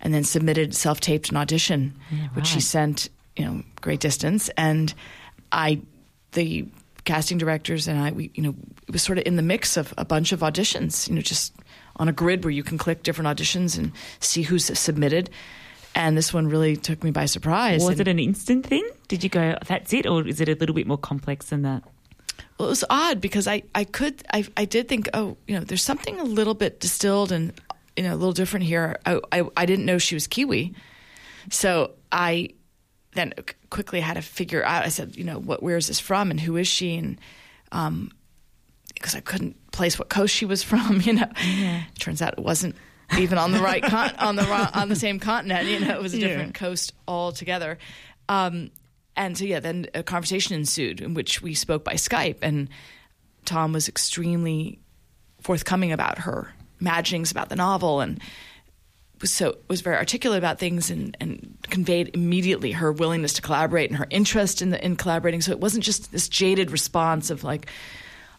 [0.00, 4.48] and then submitted self-taped an audition, yeah, which she sent, you know, great distance.
[4.56, 4.94] And
[5.52, 5.80] I,
[6.32, 6.66] the
[7.04, 8.54] casting directors and I, we, you know,
[8.88, 11.54] it was sort of in the mix of a bunch of auditions, you know, just
[11.96, 15.28] on a grid where you can click different auditions and see who's submitted
[15.94, 17.80] and this one really took me by surprise.
[17.80, 18.88] Was and, it an instant thing?
[19.08, 21.82] Did you go, that's it, or is it a little bit more complex than that?
[22.58, 25.64] Well, it was odd because I, I could, I, I did think, oh, you know,
[25.64, 27.52] there's something a little bit distilled and,
[27.96, 28.96] you know, a little different here.
[29.06, 30.74] I, I, I didn't know she was Kiwi.
[31.50, 32.50] So I
[33.14, 33.32] then
[33.70, 36.38] quickly had to figure out, I said, you know, what, where is this from and
[36.38, 36.96] who is she?
[36.96, 37.20] And,
[37.72, 38.12] um,
[38.94, 41.28] because I couldn't place what coast she was from, you know.
[41.42, 41.82] Yeah.
[41.98, 42.76] Turns out it wasn't
[43.18, 44.46] even on the right con- on the
[44.78, 45.66] on the same continent.
[45.66, 46.58] You know, it was a different yeah.
[46.58, 47.78] coast altogether.
[48.28, 48.70] Um,
[49.16, 52.68] and so yeah, then a conversation ensued in which we spoke by Skype, and
[53.44, 54.78] Tom was extremely
[55.40, 58.20] forthcoming about her imaginings about the novel and
[59.20, 63.90] was so was very articulate about things and, and conveyed immediately her willingness to collaborate
[63.90, 65.40] and her interest in the in collaborating.
[65.40, 67.66] So it wasn't just this jaded response of like,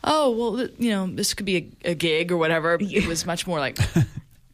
[0.04, 2.78] oh well, you know, this could be a, a gig or whatever.
[2.80, 3.78] It was much more like.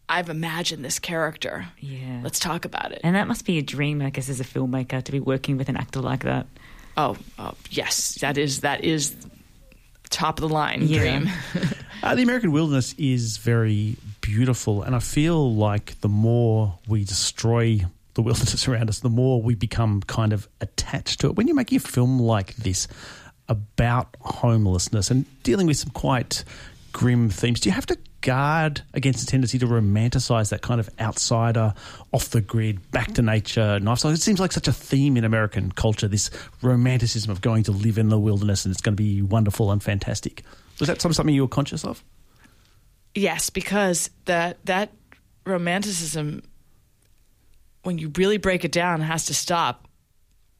[0.09, 1.67] I've imagined this character.
[1.79, 2.21] Yeah.
[2.23, 3.01] Let's talk about it.
[3.03, 5.69] And that must be a dream, I guess, as a filmmaker to be working with
[5.69, 6.47] an actor like that.
[6.95, 9.15] Oh, oh yes, that is that is
[10.09, 10.99] top of the line yeah.
[10.99, 11.29] dream.
[12.03, 17.85] uh, the American wilderness is very beautiful, and I feel like the more we destroy
[18.13, 21.35] the wilderness around us, the more we become kind of attached to it.
[21.35, 22.87] When you're making a film like this
[23.49, 26.43] about homelessness and dealing with some quite
[26.93, 30.89] grim themes, do you have to guard against the tendency to romanticize that kind of
[30.99, 31.73] outsider,
[32.11, 34.11] off the grid, back to nature lifestyle?
[34.11, 36.29] It seems like such a theme in American culture, this
[36.61, 39.81] romanticism of going to live in the wilderness and it's going to be wonderful and
[39.81, 40.43] fantastic.
[40.79, 42.03] Was that something you were conscious of?
[43.15, 44.91] Yes, because that that
[45.45, 46.43] romanticism,
[47.83, 49.87] when you really break it down, has to stop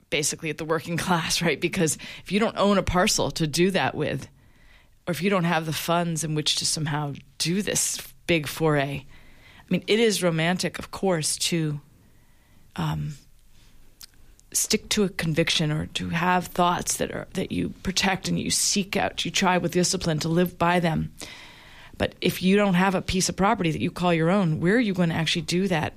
[0.09, 1.59] basically at the working class, right?
[1.59, 4.27] Because if you don't own a parcel to do that with,
[5.07, 7.97] or if you don't have the funds in which to somehow do this
[8.27, 11.79] big foray, I mean, it is romantic, of course, to
[12.75, 13.13] um,
[14.51, 18.51] stick to a conviction or to have thoughts that are that you protect and you
[18.51, 21.13] seek out, you try with discipline to live by them.
[21.97, 24.75] But if you don't have a piece of property that you call your own, where
[24.75, 25.93] are you going to actually do that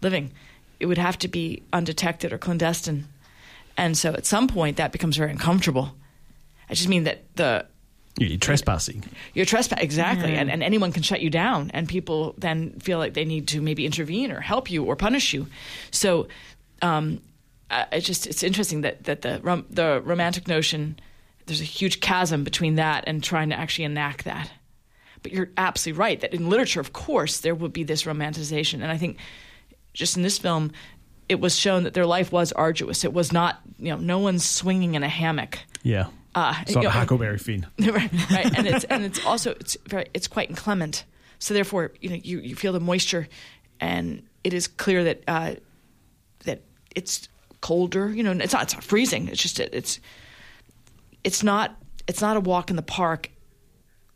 [0.00, 0.32] living?
[0.80, 3.06] It would have to be undetected or clandestine.
[3.76, 5.94] And so at some point that becomes very uncomfortable.
[6.68, 7.66] I just mean that the
[8.18, 9.04] you're trespassing.
[9.34, 10.32] You're trespassing, exactly.
[10.32, 10.40] Yeah.
[10.40, 13.60] And, and anyone can shut you down, and people then feel like they need to
[13.60, 15.46] maybe intervene or help you or punish you.
[15.90, 16.28] So
[16.82, 17.20] um,
[17.70, 20.98] uh, it's just it's interesting that, that the, rom- the romantic notion,
[21.46, 24.50] there's a huge chasm between that and trying to actually enact that.
[25.22, 28.74] But you're absolutely right that in literature, of course, there would be this romanticization.
[28.74, 29.18] And I think
[29.92, 30.70] just in this film,
[31.28, 33.04] it was shown that their life was arduous.
[33.04, 35.58] It was not, you know, no one's swinging in a hammock.
[35.82, 36.08] Yeah.
[36.34, 37.66] Uh, it's not a Huckleberry Finn.
[37.78, 41.04] right, right, and it's and it's also it's very it's quite inclement.
[41.38, 43.28] So therefore, you know, you, you feel the moisture,
[43.80, 45.54] and it is clear that uh,
[46.44, 46.62] that
[46.94, 47.28] it's
[47.60, 48.08] colder.
[48.08, 49.28] You know, it's not it's not freezing.
[49.28, 50.00] It's just it's
[51.22, 51.76] it's not
[52.08, 53.30] it's not a walk in the park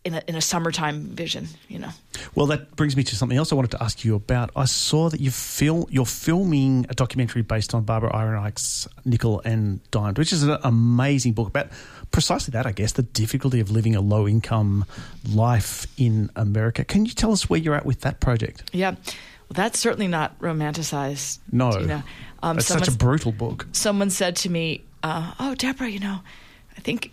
[0.05, 1.90] in a, in a summertime vision, you know.
[2.34, 4.51] Well, that brings me to something else I wanted to ask you about.
[4.57, 9.80] I saw that you fil- you're filming a documentary based on Barbara Ehrenreich's Nickel and
[9.90, 11.68] Dimed, which is an amazing book about
[12.11, 14.84] precisely that, I guess, the difficulty of living a low income
[15.28, 16.84] life in America.
[16.84, 18.70] Can you tell us where you're at with that project?
[18.72, 18.92] Yeah.
[18.92, 21.38] Well, that's certainly not romanticized.
[21.53, 21.72] No.
[21.78, 22.03] You know?
[22.42, 23.66] um, it's such a brutal book.
[23.72, 26.20] Someone said to me, uh, Oh, Debra, you know,
[26.76, 27.12] I think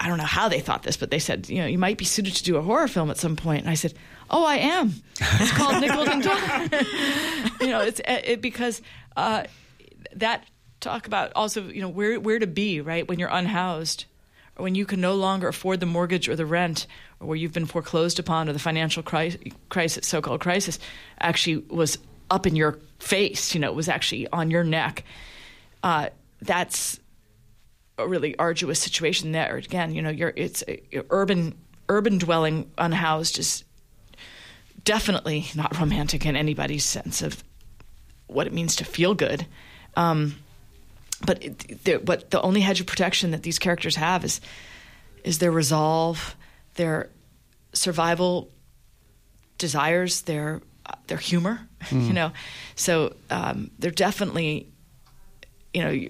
[0.00, 2.04] I don't know how they thought this, but they said, you know, you might be
[2.04, 3.62] suited to do a horror film at some point.
[3.62, 3.94] And I said,
[4.30, 4.94] oh, I am.
[5.20, 6.24] It's called Nickel and
[7.60, 8.82] you know, it's it, because
[9.16, 9.44] uh,
[10.14, 10.44] that
[10.80, 14.04] talk about also, you know, where where to be right when you're unhoused,
[14.56, 16.86] or when you can no longer afford the mortgage or the rent,
[17.20, 20.78] or where you've been foreclosed upon, or the financial crisis, crisis so-called crisis,
[21.20, 21.98] actually was
[22.30, 23.54] up in your face.
[23.54, 25.04] You know, it was actually on your neck.
[25.82, 27.00] Uh, that's
[27.98, 29.56] a really arduous situation there.
[29.56, 30.62] Again, you know, you're it's
[31.10, 31.54] urban
[31.88, 33.64] urban dwelling unhoused is
[34.84, 37.42] definitely not romantic in anybody's sense of
[38.26, 39.46] what it means to feel good.
[39.96, 40.36] Um,
[41.24, 44.40] but it, but the only hedge of protection that these characters have is
[45.24, 46.36] is their resolve,
[46.74, 47.10] their
[47.72, 48.50] survival
[49.58, 50.62] desires, their
[51.06, 51.60] their humor.
[51.90, 52.08] Mm.
[52.08, 52.32] You know,
[52.74, 54.66] so um, they're definitely,
[55.72, 56.08] you know,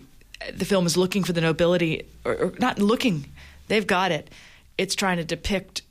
[0.52, 3.26] the film is looking for the nobility, or, or not looking,
[3.68, 4.30] they've got it.
[4.76, 5.82] It's trying to depict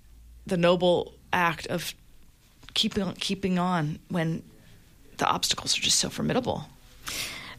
[0.45, 1.93] the noble act of
[2.74, 4.43] keeping on, keeping on when
[5.18, 6.66] the obstacles are just so formidable.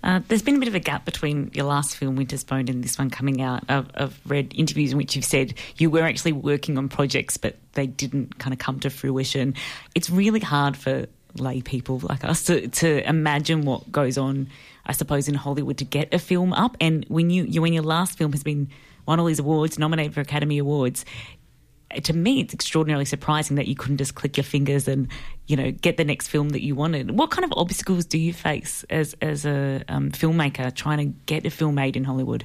[0.02, 2.84] Uh, there's been a bit of a gap between your last film, Winter's Bone, and
[2.84, 3.64] this one coming out.
[3.68, 7.56] I've, I've, read interviews in which you've said you were actually working on projects, but
[7.72, 9.54] they didn't kind of come to fruition.
[9.96, 14.48] It's really hard for lay people like us to, to imagine what goes on
[14.88, 16.76] I suppose, in Hollywood to get a film up.
[16.80, 18.70] And when you, you when your last film has been
[19.06, 21.04] won all these awards, nominated for Academy Awards,
[22.02, 25.08] to me, it's extraordinarily surprising that you couldn't just click your fingers and,
[25.46, 27.10] you know, get the next film that you wanted.
[27.10, 31.46] What kind of obstacles do you face as as a um, filmmaker trying to get
[31.46, 32.44] a film made in Hollywood?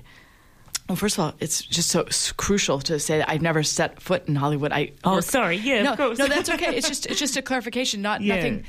[0.88, 4.28] Well, first of all, it's just so crucial to say that I've never set foot
[4.28, 4.72] in Hollywood.
[4.72, 6.20] I oh, work, sorry, yeah, no, of course.
[6.20, 6.76] no, that's okay.
[6.76, 8.36] It's just it's just a clarification, not yeah.
[8.36, 8.64] nothing,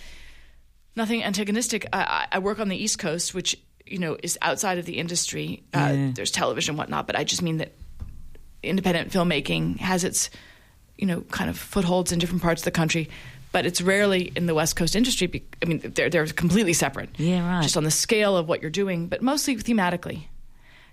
[0.94, 1.88] nothing antagonistic.
[1.92, 3.56] I, I, work on the East Coast, which
[3.86, 5.62] you know is outside of the industry.
[5.74, 6.10] Uh, yeah.
[6.14, 7.72] There's television, whatnot, but I just mean that
[8.62, 10.30] independent filmmaking has its
[10.96, 13.08] you know kind of footholds in different parts of the country
[13.54, 15.44] but it's rarely in the West Coast industry.
[15.62, 17.08] I mean, they're they're completely separate.
[17.18, 17.62] Yeah, right.
[17.62, 20.24] Just on the scale of what you're doing, but mostly thematically.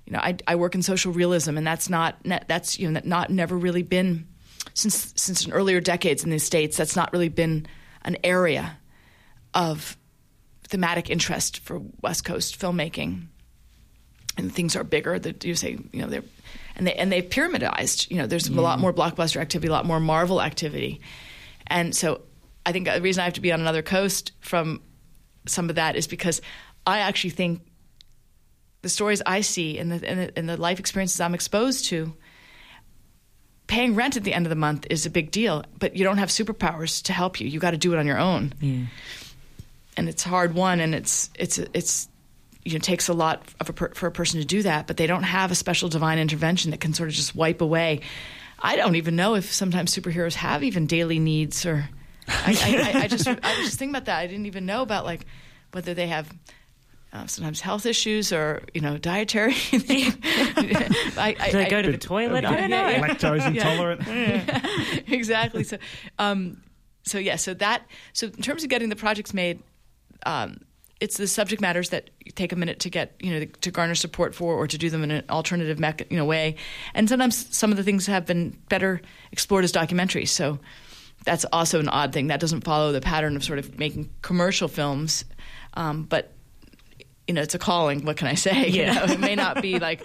[0.06, 2.18] You know, I, I work in social realism, and that's not
[2.48, 4.28] that's you know not never really been
[4.76, 6.78] since since an earlier decades in the states.
[6.78, 7.66] That's not really been
[8.04, 8.78] an area
[9.56, 9.98] of
[10.72, 13.28] thematic interest for West Coast filmmaking.
[14.38, 15.20] And things are bigger.
[15.20, 16.24] That you say, you know, they're
[16.76, 18.10] and they and they've pyramidized.
[18.10, 18.60] You know, there's yeah.
[18.60, 18.82] a lot mm.
[18.82, 21.02] more blockbuster activity, a lot more Marvel activity,
[21.68, 22.22] and so
[22.66, 24.82] I think the reason I have to be on another coast from
[25.48, 26.42] some of that is because
[26.86, 27.62] I actually think
[28.82, 32.14] the stories I see and the, and the, and the life experiences I'm exposed to,
[33.68, 36.18] paying rent at the end of the month is a big deal, but you don't
[36.18, 37.48] have superpowers to help you.
[37.48, 38.54] You got to do it on your own.
[38.60, 38.86] Yeah.
[39.98, 42.08] And it's hard one, and it's it's it's
[42.64, 44.98] you know takes a lot of a per, for a person to do that, but
[44.98, 48.02] they don't have a special divine intervention that can sort of just wipe away.
[48.60, 51.90] I don't even know if sometimes superheroes have even daily needs or
[52.28, 54.20] I, I, I, just I was just thinking about that.
[54.20, 55.26] I didn't even know about like
[55.72, 56.32] whether they have
[57.14, 59.54] uh, sometimes health issues or you know dietary.
[59.74, 62.46] I, I, Do they go to the toilet?
[62.46, 63.08] I don't know.
[63.08, 64.02] Lactose intolerant.
[64.08, 65.00] Yeah.
[65.08, 65.64] exactly.
[65.64, 65.78] So,
[66.20, 66.62] um,
[67.04, 67.36] so yeah.
[67.36, 67.86] So that.
[68.14, 69.62] So in terms of getting the projects made.
[70.26, 70.62] Um,
[71.00, 74.36] it's the subject matters that take a minute to get, you know, to garner support
[74.36, 76.56] for, or to do them in an alternative, mecha- you know, way.
[76.94, 79.02] And sometimes some of the things have been better
[79.32, 80.30] explored as documentaries.
[80.30, 80.60] So,
[81.24, 82.28] that's also an odd thing.
[82.28, 85.26] That doesn't follow the pattern of sort of making commercial films,
[85.76, 86.34] um, but
[87.28, 88.04] you know, it's a calling.
[88.06, 88.70] What can I say?
[88.70, 88.94] Yeah.
[88.94, 90.04] You know, it may not be like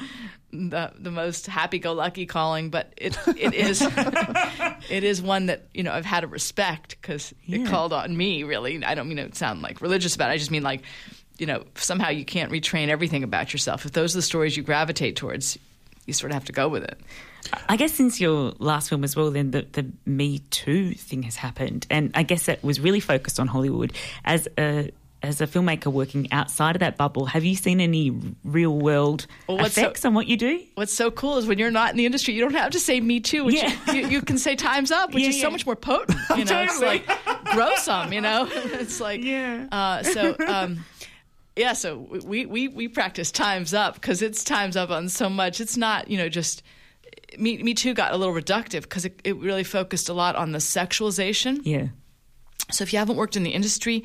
[0.71, 3.83] the the most happy-go-lucky calling, but it it is
[4.91, 7.59] it is one that you know I've had to respect because yeah.
[7.59, 8.43] it called on me.
[8.43, 10.35] Really, I don't mean to sound like religious about it.
[10.35, 10.83] I just mean like
[11.39, 13.85] you know somehow you can't retrain everything about yourself.
[13.85, 15.59] If those are the stories you gravitate towards,
[16.07, 16.99] you sort of have to go with it.
[17.69, 21.37] I guess since your last film as well, then the, the Me Too thing has
[21.37, 23.93] happened, and I guess that was really focused on Hollywood.
[24.25, 24.91] As a
[25.27, 28.11] as a filmmaker working outside of that bubble, have you seen any
[28.45, 30.63] real world well, effects so, on what you do?
[30.75, 33.01] What's so cool is when you're not in the industry, you don't have to say
[33.01, 33.75] "me too," which yeah.
[33.93, 35.43] you, you, can say "times up," which yeah, is yeah.
[35.43, 36.19] so much more potent.
[36.37, 37.07] You know, it's like
[37.47, 38.13] grow some.
[38.13, 39.67] You know, it's like yeah.
[39.73, 40.37] Uh, so.
[40.47, 40.85] Um,
[41.57, 41.97] yeah, so
[42.27, 45.59] we, we, we practice times up because it's times up on so much.
[45.59, 46.63] It's not, you know, just
[47.39, 50.53] me, me Too got a little reductive because it, it really focused a lot on
[50.53, 51.61] the sexualization.
[51.65, 51.87] Yeah.
[52.71, 54.05] So if you haven't worked in the industry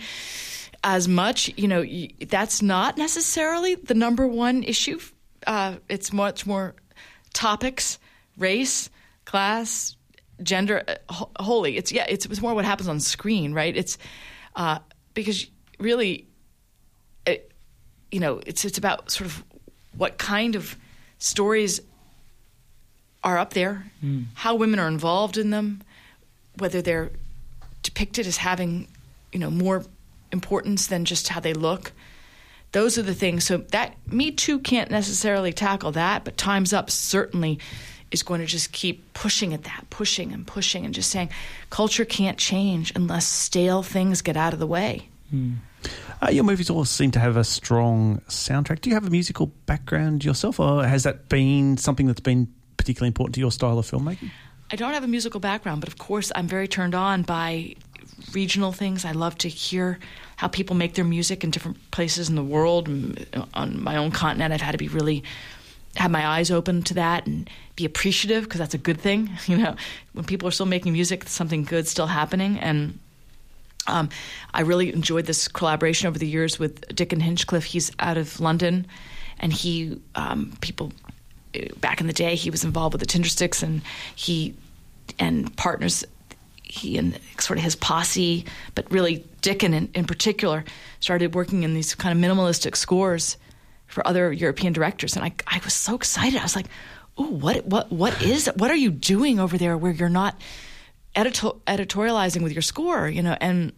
[0.83, 1.85] as much, you know,
[2.27, 4.99] that's not necessarily the number one issue.
[5.45, 6.75] Uh, it's much more
[7.33, 7.99] topics,
[8.37, 8.89] race,
[9.25, 9.95] class,
[10.41, 11.77] gender, uh, holy.
[11.77, 13.75] It's yeah, it's, it's more what happens on screen, right?
[13.75, 13.97] It's
[14.55, 14.79] uh,
[15.13, 15.47] because
[15.79, 16.27] really,
[17.25, 17.51] it,
[18.11, 19.43] you know, it's it's about sort of
[19.95, 20.75] what kind of
[21.19, 21.81] stories
[23.23, 24.25] are up there, mm.
[24.33, 25.81] how women are involved in them,
[26.57, 27.11] whether they're
[27.83, 28.87] depicted as having,
[29.31, 29.83] you know, more
[30.31, 31.91] importance than just how they look.
[32.71, 33.43] Those are the things.
[33.43, 37.59] So that Me Too can't necessarily tackle that, but Times Up certainly
[38.11, 41.29] is going to just keep pushing at that, pushing and pushing, and just saying
[41.69, 45.09] culture can't change unless stale things get out of the way.
[45.33, 45.55] Mm.
[46.21, 48.81] Uh, your movies all seem to have a strong soundtrack.
[48.81, 53.07] Do you have a musical background yourself, or has that been something that's been particularly
[53.07, 54.29] important to your style of filmmaking?
[54.71, 57.75] I don't have a musical background, but of course, I'm very turned on by
[58.33, 59.05] regional things.
[59.05, 59.99] I love to hear
[60.37, 62.87] how people make their music in different places in the world.
[63.53, 65.23] On my own continent, I've had to be really
[65.97, 69.29] have my eyes open to that and be appreciative because that's a good thing.
[69.47, 69.75] You know,
[70.13, 72.57] when people are still making music, something good still happening.
[72.59, 72.97] And
[73.87, 74.09] um,
[74.53, 77.65] I really enjoyed this collaboration over the years with Dickon Hinchliffe.
[77.65, 78.87] He's out of London,
[79.39, 80.93] and he um, people
[81.77, 83.81] back in the day, he was involved with the Tindersticks, and
[84.15, 84.55] he
[85.19, 86.05] and partners,
[86.71, 88.45] he and sort of his posse,
[88.75, 90.63] but really Dickon in, in particular,
[91.01, 93.37] started working in these kind of minimalistic scores
[93.87, 96.39] for other European directors, and I, I was so excited.
[96.39, 96.67] I was like,
[97.17, 98.49] "Oh, what, what, what is?
[98.55, 100.39] What are you doing over there where you're not
[101.13, 103.73] editor- editorializing with your score?" You know, and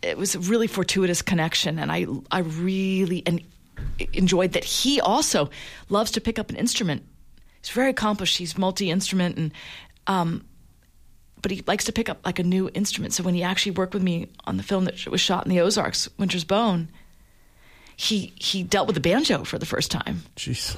[0.00, 3.42] it was a really fortuitous connection, and I, I really and
[4.14, 5.50] enjoyed that he also
[5.90, 7.04] loves to pick up an instrument.
[7.60, 8.38] He's very accomplished.
[8.38, 9.52] He's multi instrument and.
[10.06, 10.46] Um,
[11.42, 13.14] but he likes to pick up like a new instrument.
[13.14, 15.60] So when he actually worked with me on the film that was shot in the
[15.60, 16.88] Ozarks, Winter's Bone,
[17.96, 20.22] he he dealt with the banjo for the first time.
[20.36, 20.76] Jeez.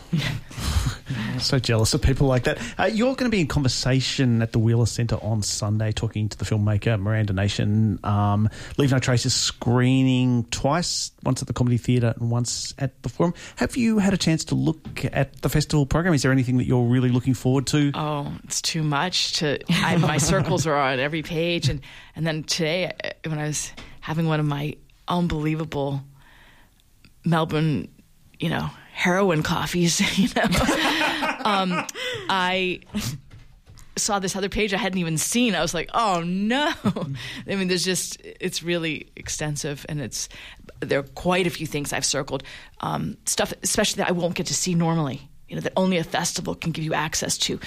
[1.41, 2.59] so jealous of people like that.
[2.79, 6.39] Uh, you're going to be in conversation at the Wheeler Centre on Sunday, talking to
[6.39, 7.99] the filmmaker Miranda Nation.
[8.05, 13.03] Um, Leave No Trace is screening twice, once at the Comedy Theatre and once at
[13.03, 13.35] the Forum.
[13.57, 16.15] Have you had a chance to look at the festival program?
[16.15, 17.91] Is there anything that you're really looking forward to?
[17.95, 19.33] Oh, it's too much.
[19.35, 21.81] To I, my circles are on every page, and
[22.15, 22.93] and then today
[23.27, 24.77] when I was having one of my
[25.09, 26.03] unbelievable
[27.29, 27.89] Melbourne,
[28.39, 30.43] you know, heroin coffees, you know,
[31.45, 31.87] um,
[32.29, 32.81] I
[33.97, 35.55] saw this other page I hadn't even seen.
[35.55, 36.73] I was like, oh no.
[36.85, 40.29] I mean, there's just, it's really extensive and it's,
[40.81, 42.43] there are quite a few things I've circled.
[42.81, 46.05] Um, stuff, especially that I won't get to see normally, you know, that only a
[46.05, 47.59] festival can give you access to.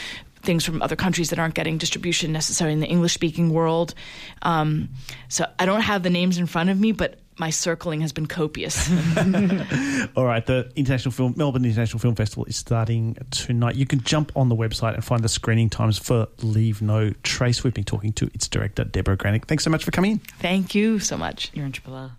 [0.41, 3.93] Things from other countries that aren't getting distribution necessarily in the English speaking world.
[4.41, 4.89] Um,
[5.28, 8.28] so I don't have the names in front of me, but my circling has been
[8.28, 8.88] copious.
[10.16, 13.76] All right, the International Film Melbourne International Film Festival is starting tonight.
[13.76, 17.64] You can jump on the website and find the screening times for Leave No Trace.
[17.64, 19.46] We've been talking to its director Debra Granik.
[19.46, 20.18] Thanks so much for coming in.
[20.20, 21.50] Thank you so much.
[21.54, 22.12] You're in Triple R.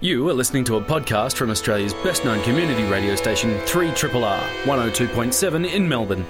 [0.00, 3.94] You are listening to a podcast from Australia's best known community radio station, 3 R,
[3.94, 6.26] 102.7 in Melbourne.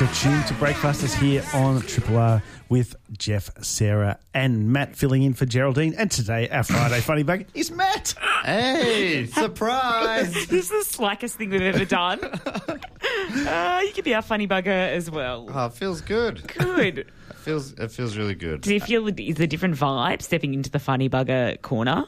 [0.00, 5.24] Yes, you're tuned to Breakfasters here on Triple R with Jeff, Sarah, and Matt filling
[5.24, 5.94] in for Geraldine.
[5.94, 8.14] And today, our Friday Funny Bug is Matt.
[8.44, 10.32] Hey, surprise!
[10.46, 12.22] this is the slackest thing we've ever done.
[12.22, 15.48] uh, you could be our funny bugger as well.
[15.52, 16.46] Oh, it feels good.
[16.46, 17.10] Good.
[17.30, 18.60] It feels it feels really good.
[18.60, 22.04] Do you feel is the different vibe stepping into the funny bugger corner?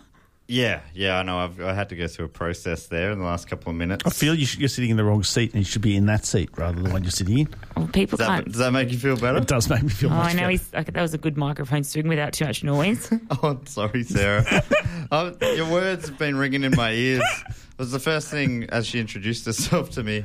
[0.52, 1.38] Yeah, yeah, I know.
[1.38, 4.02] I've I had to go through a process there in the last couple of minutes.
[4.04, 6.06] I feel you should, you're sitting in the wrong seat and you should be in
[6.06, 7.48] that seat rather than the one you're sitting in.
[7.76, 8.46] Well, people Does that, can't.
[8.48, 9.38] does that make you feel better?
[9.38, 10.50] It does make me feel Oh, much I know better.
[10.50, 13.08] he's okay, that was a good microphone swing without too much noise.
[13.44, 14.64] Oh, sorry, Sarah.
[15.12, 17.22] oh, your words have been ringing in my ears.
[17.48, 20.24] It was the first thing as she introduced herself to me.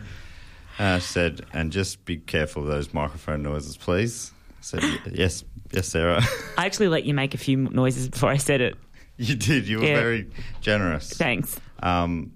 [0.80, 5.43] Uh, she said, "And just be careful of those microphone noises, please." I said, "Yes,
[5.71, 6.23] yes, Sarah."
[6.57, 8.76] I actually let you make a few noises before I said it.
[9.18, 9.68] you did.
[9.68, 9.95] You were Yeah.
[9.95, 10.30] very
[10.61, 11.09] generous.
[11.11, 11.59] Thanks.
[11.82, 12.32] Um,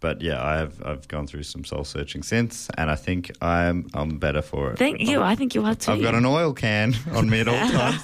[0.00, 3.88] but yeah, I have I've gone through some soul searching since, and I think I'm
[3.94, 4.78] I'm better for it.
[4.78, 5.22] Thank you.
[5.22, 5.92] I think you are too.
[5.92, 8.02] I've got an oil can on me at all times.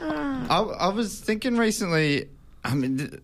[0.00, 2.28] I, I was thinking recently.
[2.64, 3.20] I mean,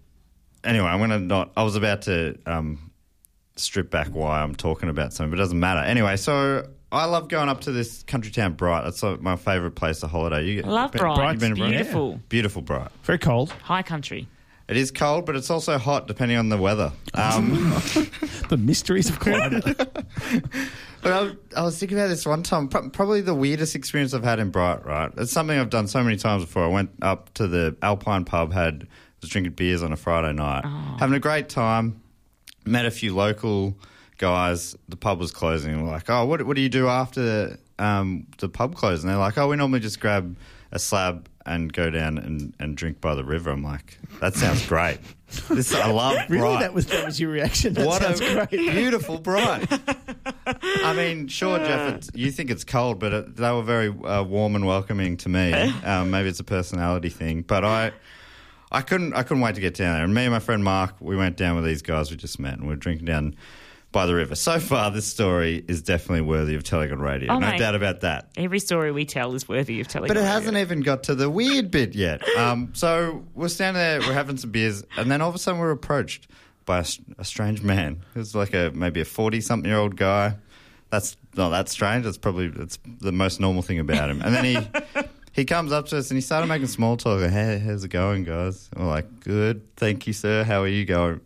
[0.62, 1.52] anyway, I'm gonna not.
[1.56, 2.90] I was about to um,
[3.56, 5.80] strip back why I'm talking about something, but it doesn't matter.
[5.80, 8.84] Anyway, so I love going up to this country town, Bright.
[8.84, 10.44] That's like my favourite place to holiday.
[10.46, 11.32] You I love been- Bright.
[11.32, 12.10] you've been It's beautiful.
[12.12, 12.18] Yeah.
[12.28, 12.90] Beautiful, Bright.
[13.02, 13.50] Very cold.
[13.50, 14.28] High country.
[14.66, 16.92] It is cold, but it's also hot depending on the weather.
[17.12, 17.52] Um,
[18.48, 19.64] The mysteries of climate.
[21.02, 22.68] But I, I was thinking about this one time.
[22.68, 24.86] Probably the weirdest experience I've had in Bright.
[24.86, 26.64] Right, it's something I've done so many times before.
[26.64, 28.88] I went up to the Alpine pub, had
[29.20, 30.64] was drinking beers on a Friday night,
[30.98, 32.00] having a great time.
[32.64, 33.76] Met a few local
[34.18, 34.76] guys.
[34.88, 35.82] The pub was closing.
[35.82, 39.04] We're like, oh, what, what do you do after um, the pub closes?
[39.04, 40.36] And they're like, oh, we normally just grab
[40.72, 43.50] a slab and go down and, and drink by the river.
[43.50, 44.98] I'm like, that sounds great.
[45.50, 46.14] This I love.
[46.28, 46.60] really, Bright.
[46.60, 47.74] that was that was your reaction.
[47.74, 48.50] That What a great.
[48.50, 49.66] beautiful bright.
[50.46, 54.22] I mean, sure, Jeff, it's, you think it's cold, but it, they were very uh,
[54.22, 55.52] warm and welcoming to me.
[55.84, 57.90] Um, maybe it's a personality thing, but I,
[58.70, 60.04] I couldn't, I couldn't wait to get down there.
[60.04, 62.54] And me and my friend Mark, we went down with these guys we just met,
[62.54, 63.34] and we were drinking down
[63.94, 64.34] by the river.
[64.34, 67.32] So far, this story is definitely worthy of telling on radio.
[67.32, 67.58] Oh, no mate.
[67.60, 68.28] doubt about that.
[68.36, 70.08] Every story we tell is worthy of telling.
[70.08, 70.32] But it radio.
[70.32, 72.20] hasn't even got to the weird bit yet.
[72.34, 75.60] Um, so we're standing there, we're having some beers, and then all of a sudden
[75.60, 76.26] we're approached
[76.66, 76.84] by
[77.16, 78.02] a strange man.
[78.14, 80.36] It was like a maybe a forty-something year old guy.
[80.90, 82.04] That's not that strange.
[82.04, 84.20] That's probably that's the most normal thing about him.
[84.20, 84.58] And then he
[85.32, 87.20] he comes up to us and he started making small talk.
[87.20, 88.68] Like, hey, how's it going, guys?
[88.72, 90.42] And we're like, good, thank you, sir.
[90.42, 91.20] How are you going?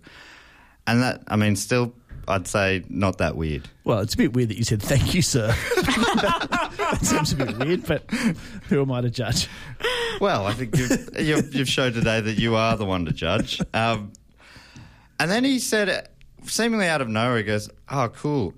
[0.86, 1.94] And that, I mean, still,
[2.28, 3.68] I'd say not that weird.
[3.84, 5.48] Well, it's a bit weird that you said thank you, sir.
[5.76, 8.10] that, that seems a bit weird, but
[8.68, 9.48] who am I to judge?
[10.20, 13.60] Well, I think you've, you've, you've showed today that you are the one to judge.
[13.72, 14.12] Um,
[15.18, 16.08] and then he said,
[16.44, 18.54] seemingly out of nowhere, he goes, Oh, cool.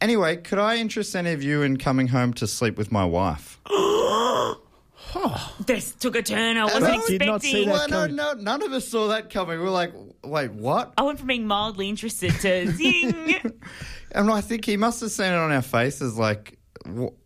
[0.00, 3.58] Anyway, could I interest any of you in coming home to sleep with my wife?
[5.66, 7.68] This took a turn I wasn't I did not see expecting.
[7.68, 7.72] that.
[7.72, 8.16] Well, no, coming.
[8.16, 9.58] no, none of us saw that coming.
[9.58, 9.92] We were like,
[10.24, 10.94] Wait, what?
[10.96, 13.36] I went from being mildly interested to zing.
[14.12, 16.58] And I think he must have seen it on our faces, like,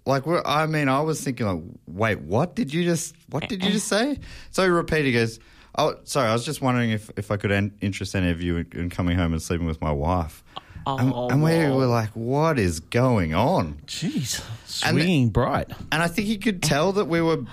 [0.07, 3.62] like we're, I mean, I was thinking, like, wait, what did you just, what did
[3.64, 4.18] you just say?
[4.51, 5.39] So he repeated, he goes,
[5.76, 8.59] oh, sorry, I was just wondering if, if I could en- interest any of you
[8.59, 10.43] in, in coming home and sleeping with my wife.
[10.86, 11.76] Oh, and we oh, oh.
[11.76, 14.43] were like, "What is going on?" Jeez,
[14.86, 17.45] And- swinging bright, And I think he could tell that we were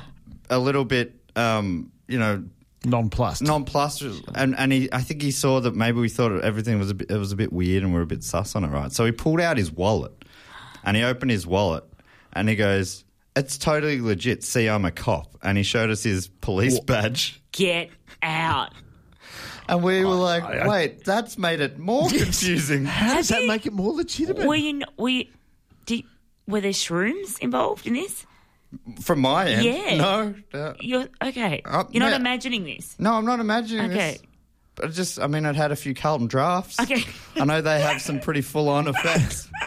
[0.49, 2.43] a little bit, um, you know,
[2.85, 3.41] nonplussed.
[3.41, 4.03] nonplussed,
[4.35, 7.09] and and he, I think he saw that maybe we thought everything was a bit,
[7.11, 8.91] it was a bit weird, and we are a bit sus on it, right?
[8.91, 10.13] So he pulled out his wallet,
[10.83, 11.83] and he opened his wallet,
[12.33, 13.03] and he goes,
[13.35, 14.43] "It's totally legit.
[14.43, 17.89] See, I'm a cop," and he showed us his police badge, Get
[18.21, 18.71] out.
[19.67, 23.65] and we were like, "Wait, that's made it more confusing." How does that you- make
[23.65, 24.45] it more legitimate?
[24.45, 24.69] Were you?
[24.81, 25.25] n- Were you,
[25.87, 26.03] did,
[26.47, 28.25] were there shrooms involved in this?
[29.01, 29.95] From my end, Yeah.
[29.97, 31.61] no, no, You're okay.
[31.63, 32.15] Uh, You're not no.
[32.17, 32.95] imagining this.
[32.99, 33.97] no, I'm not imagining this.
[33.97, 34.11] Okay.
[34.13, 34.21] this.
[34.75, 36.77] But just, I mean, I'd had a few Carlton Draughts.
[36.81, 37.03] Okay.
[37.37, 39.47] I know they have some pretty full on effects.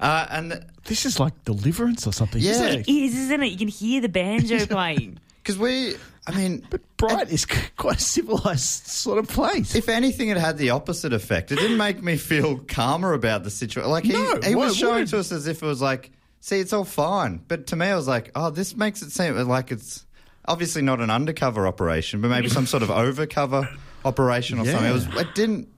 [0.00, 2.42] Uh, and this is like deliverance or something.
[2.42, 2.50] Yeah.
[2.52, 2.92] isn't It it?
[2.92, 3.52] is, isn't it?
[3.52, 5.20] You can hear the banjo playing.
[5.36, 5.94] because we,
[6.26, 7.46] I mean, But Bright is
[7.76, 9.76] quite a civilized sort of place.
[9.76, 11.52] if anything, it had the opposite effect.
[11.52, 13.88] It didn't make me feel calmer about the situation.
[13.92, 16.10] Like he, No, he was showing would to us as if it was like,
[16.42, 17.40] see, it's all fine.
[17.48, 20.04] But to me, I was like, oh, this makes it seem like it's
[20.44, 23.66] obviously not an undercover operation, but maybe some sort of overcover
[24.04, 24.90] operation or something.
[24.90, 25.06] It was.
[25.06, 25.68] It didn't.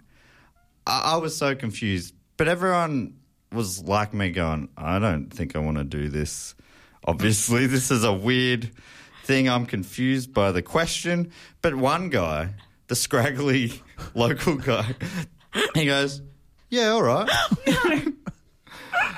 [0.86, 2.14] I, I was so confused.
[2.36, 3.18] But everyone
[3.52, 6.56] was like me, going, I don't think I want to do this.
[7.04, 8.70] Obviously, this is a weird
[9.22, 9.48] thing.
[9.48, 11.30] I'm confused by the question.
[11.62, 12.54] But one guy,
[12.88, 13.82] the scraggly
[14.14, 14.94] local guy,
[15.74, 16.22] he goes,
[16.70, 17.28] "Yeah, all right,"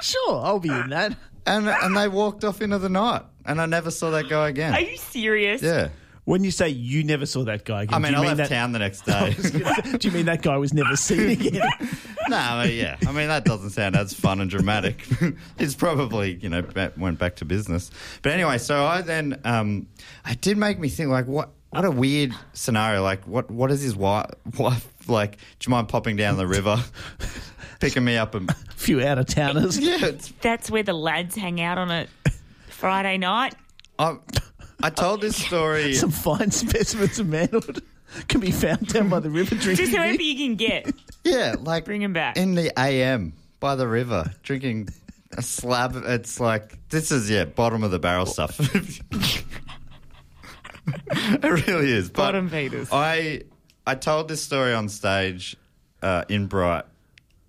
[0.03, 1.17] Sure, I'll be in that.
[1.47, 4.75] And and they walked off into the night, and I never saw that guy again.
[4.75, 5.63] Are you serious?
[5.63, 5.89] yeah,
[6.25, 8.37] When you say you never saw that guy again, I do mean, you I mean
[8.37, 9.35] left that, town the next day.
[9.99, 11.63] Do you mean that guy was never seen again?
[12.29, 15.07] no, I mean, yeah, I mean that doesn't sound as fun and dramatic.
[15.59, 16.63] He's probably you know
[16.97, 17.91] went back to business.
[18.23, 19.87] But anyway, so I then um,
[20.29, 21.51] it did make me think like what.
[21.71, 23.03] What a weird scenario!
[23.03, 25.33] Like, what what is his wife, wife like?
[25.59, 26.77] Do you mind popping down the river,
[27.81, 29.79] picking me up and A few out of towners.
[29.81, 32.07] yeah, it's That's where the lads hang out on a
[32.69, 33.55] Friday night.
[33.99, 34.17] I,
[34.83, 35.95] I told this story.
[35.95, 37.83] Some fine specimens of manhood
[38.29, 39.87] can be found down by the river drinking.
[39.87, 40.93] Just whoever you can get.
[41.25, 42.37] Yeah, like Bring 'em back.
[42.37, 44.89] in the AM by the river, drinking
[45.37, 45.97] a slab.
[46.07, 48.61] It's like this is yeah, bottom of the barrel stuff.
[51.43, 52.09] it really is.
[52.11, 52.89] But Bottom feeders.
[52.93, 53.43] I
[53.87, 55.57] I told this story on stage
[56.03, 56.84] uh, in Bright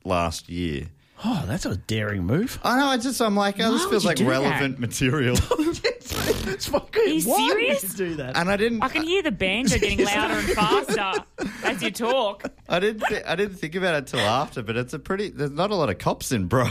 [0.05, 0.87] last year.
[1.25, 2.59] Oh, that's a daring move.
[2.63, 2.85] I know.
[2.85, 5.35] I just I'm like, oh, this Why feels would like you do relevant material.
[5.49, 7.81] it's fucking, Are you why serious?
[7.81, 8.37] Would you do that?
[8.37, 8.83] and I didn't.
[8.83, 11.25] I can hear the banjo getting louder and faster
[11.63, 12.43] as you talk.
[12.69, 13.01] I didn't.
[13.09, 15.29] Th- I didn't think about it till after, but it's a pretty.
[15.29, 16.67] There's not a lot of cops in Bro.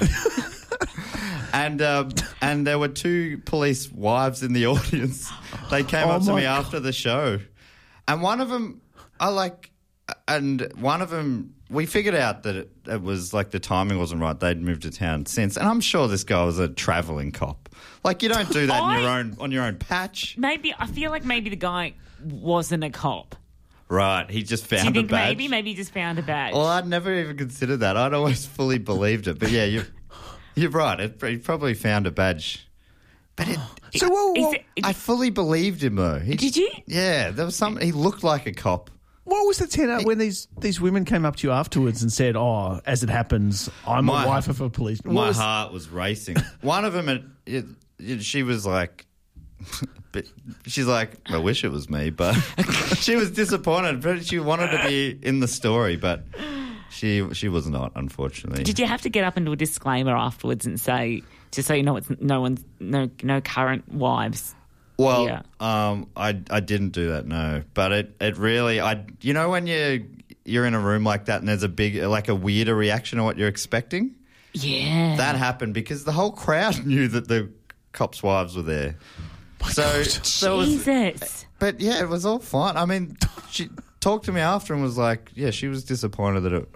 [1.52, 2.10] and um,
[2.40, 5.28] and there were two police wives in the audience.
[5.70, 6.60] They came Oh up to my me God.
[6.66, 7.40] after the show,
[8.06, 8.80] and one of them,
[9.20, 9.70] I like,
[10.28, 11.52] and one of them.
[11.68, 14.38] We figured out that it, it was like the timing wasn't right.
[14.38, 17.68] They'd moved to town since, and I'm sure this guy was a traveling cop.
[18.04, 21.10] Like you don't do that in your own on your own patch, Maybe I feel
[21.10, 23.34] like maybe the guy wasn't a cop.
[23.88, 24.30] right?
[24.30, 25.28] He just found Do you think a badge.
[25.30, 26.54] maybe maybe he just found a badge?
[26.54, 27.96] Well, I'd never even considered that.
[27.96, 29.40] I'd always fully believed it.
[29.40, 29.86] But yeah, you're,
[30.54, 31.00] you're right.
[31.00, 32.68] It, he probably found a badge.
[33.34, 33.58] But it,
[33.96, 36.20] so, whoa, whoa, it- I fully believed him though.
[36.20, 36.70] He, Did you?
[36.86, 37.76] Yeah, there was some.
[37.78, 38.90] He looked like a cop.
[39.27, 42.37] What was the tenor when these, these women came up to you afterwards and said,
[42.37, 45.72] "Oh, as it happens, I'm My- a wife of a policeman." What My was- heart
[45.72, 46.37] was racing.
[46.62, 47.64] One of them, it, it,
[47.99, 49.05] it- she was like,
[50.12, 50.24] but
[50.66, 52.35] she's like, I wish it was me, but
[52.99, 54.01] she was disappointed.
[54.01, 56.24] But she wanted to be in the story, but
[56.91, 58.64] she she was not, unfortunately.
[58.64, 61.22] Did you have to get up and do a disclaimer afterwards and say,
[61.53, 64.55] just so you know, it's no one's no no current wives?
[64.99, 65.42] Well, Yeah.
[65.61, 67.62] um, I I didn't do that, no.
[67.74, 70.07] But it it really, I you know when you
[70.44, 73.24] you're in a room like that and there's a big like a weirder reaction to
[73.24, 74.14] what you're expecting.
[74.53, 77.51] Yeah, That happened because the whole crowd knew that the
[77.92, 78.97] cops' wives were there.
[79.70, 81.47] so, so it was, Jesus.
[81.59, 82.76] but yeah, it was all fine.
[82.76, 83.16] I mean,
[83.51, 83.68] she
[84.01, 86.68] talked to me after and was like, yeah, she was disappointed that it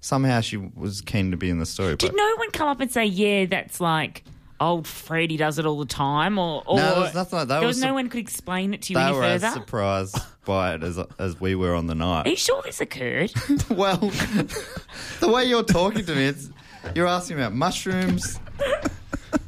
[0.00, 1.94] somehow she was keen to be in the story.
[1.96, 4.24] Did but no one come up and say, "Yeah, that's like
[4.60, 6.38] old Freddy does it all the time"?
[6.38, 7.54] Or, or No, there was nothing like that.
[7.54, 9.42] There They was no sup- one could explain it to you they any were as
[9.42, 9.54] further.
[9.60, 12.26] surprised by it as as we were on the night.
[12.26, 13.32] Are you sure this occurred?
[13.70, 13.96] Well,
[15.20, 16.50] the way you're talking to me, it's
[16.94, 18.38] you're asking about mushrooms.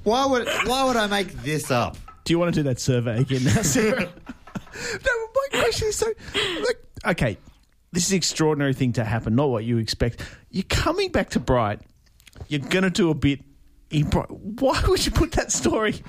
[0.04, 1.96] Why would why would I make this up?
[2.24, 4.02] Do you want to do that survey again now, Sarah?
[4.02, 6.06] no, my question is so.
[6.66, 7.38] Like, okay,
[7.92, 10.22] this is an extraordinary thing to happen, not what you expect.
[10.50, 11.80] You're coming back to Bright.
[12.48, 13.40] You're going to do a bit
[13.92, 16.00] why would you put that story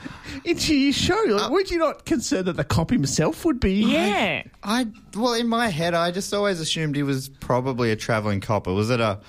[0.46, 1.20] into your show?
[1.28, 3.74] Like, uh, would you not concern that the cop himself would be?
[3.74, 4.44] Yeah.
[4.62, 8.68] I well, in my head, I just always assumed he was probably a travelling cop.
[8.68, 9.20] It was at a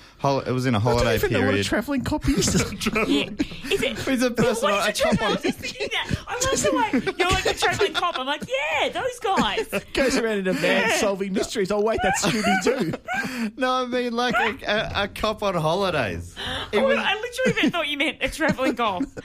[0.45, 1.45] it was in a holiday I don't even period.
[1.45, 2.53] Know what a travelling cop is.
[3.07, 3.29] yeah.
[3.71, 3.97] Is it?
[3.97, 4.69] He's a person.
[4.69, 5.31] What a cop on.
[5.31, 8.19] I love the way you're like a travelling cop.
[8.19, 9.83] I'm like, yeah, those guys.
[9.93, 10.97] Goes around in a van yeah.
[10.97, 11.71] solving mysteries.
[11.71, 13.51] Oh wait, that's Scooby Doo.
[13.57, 16.35] no, I mean like a, a, a cop on holidays.
[16.73, 19.05] Oh, was, I literally even thought you meant a travelling golf.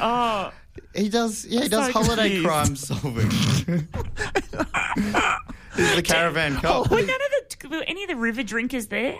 [0.00, 0.50] Oh.
[0.94, 2.46] He does, yeah, he does so holiday confused.
[2.46, 3.30] crime solving.
[5.76, 6.90] He's the caravan cop.
[6.90, 9.18] Were none of the were any of the river drinkers there?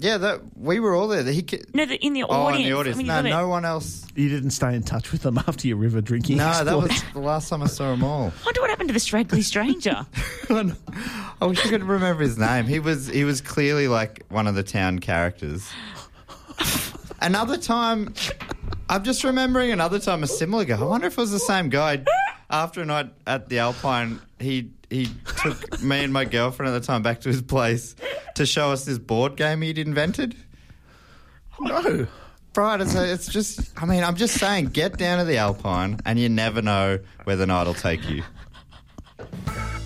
[0.00, 1.24] Yeah, that we were all there.
[1.24, 1.44] He
[1.74, 2.30] no, the, in the audience.
[2.30, 2.96] Oh, in the audience.
[2.96, 4.06] I mean, no, no one else.
[4.14, 6.36] You didn't stay in touch with them after your river drinking.
[6.36, 6.64] No, exploit.
[6.66, 8.26] that was the last time I saw them all.
[8.26, 10.06] I wonder what happened to the straggly stranger.
[10.50, 12.66] I wish I could remember his name.
[12.66, 15.68] He was he was clearly like one of the town characters.
[17.20, 18.14] Another time,
[18.88, 20.78] I'm just remembering another time a similar guy.
[20.78, 22.04] I wonder if it was the same guy.
[22.50, 25.10] After a night at the Alpine, he he
[25.42, 27.94] took me and my girlfriend at the time back to his place
[28.36, 30.34] to show us this board game he'd invented.
[31.60, 32.06] No.
[32.56, 36.18] Right, it's, it's just, I mean, I'm just saying, get down to the Alpine and
[36.18, 38.22] you never know where the night will take you.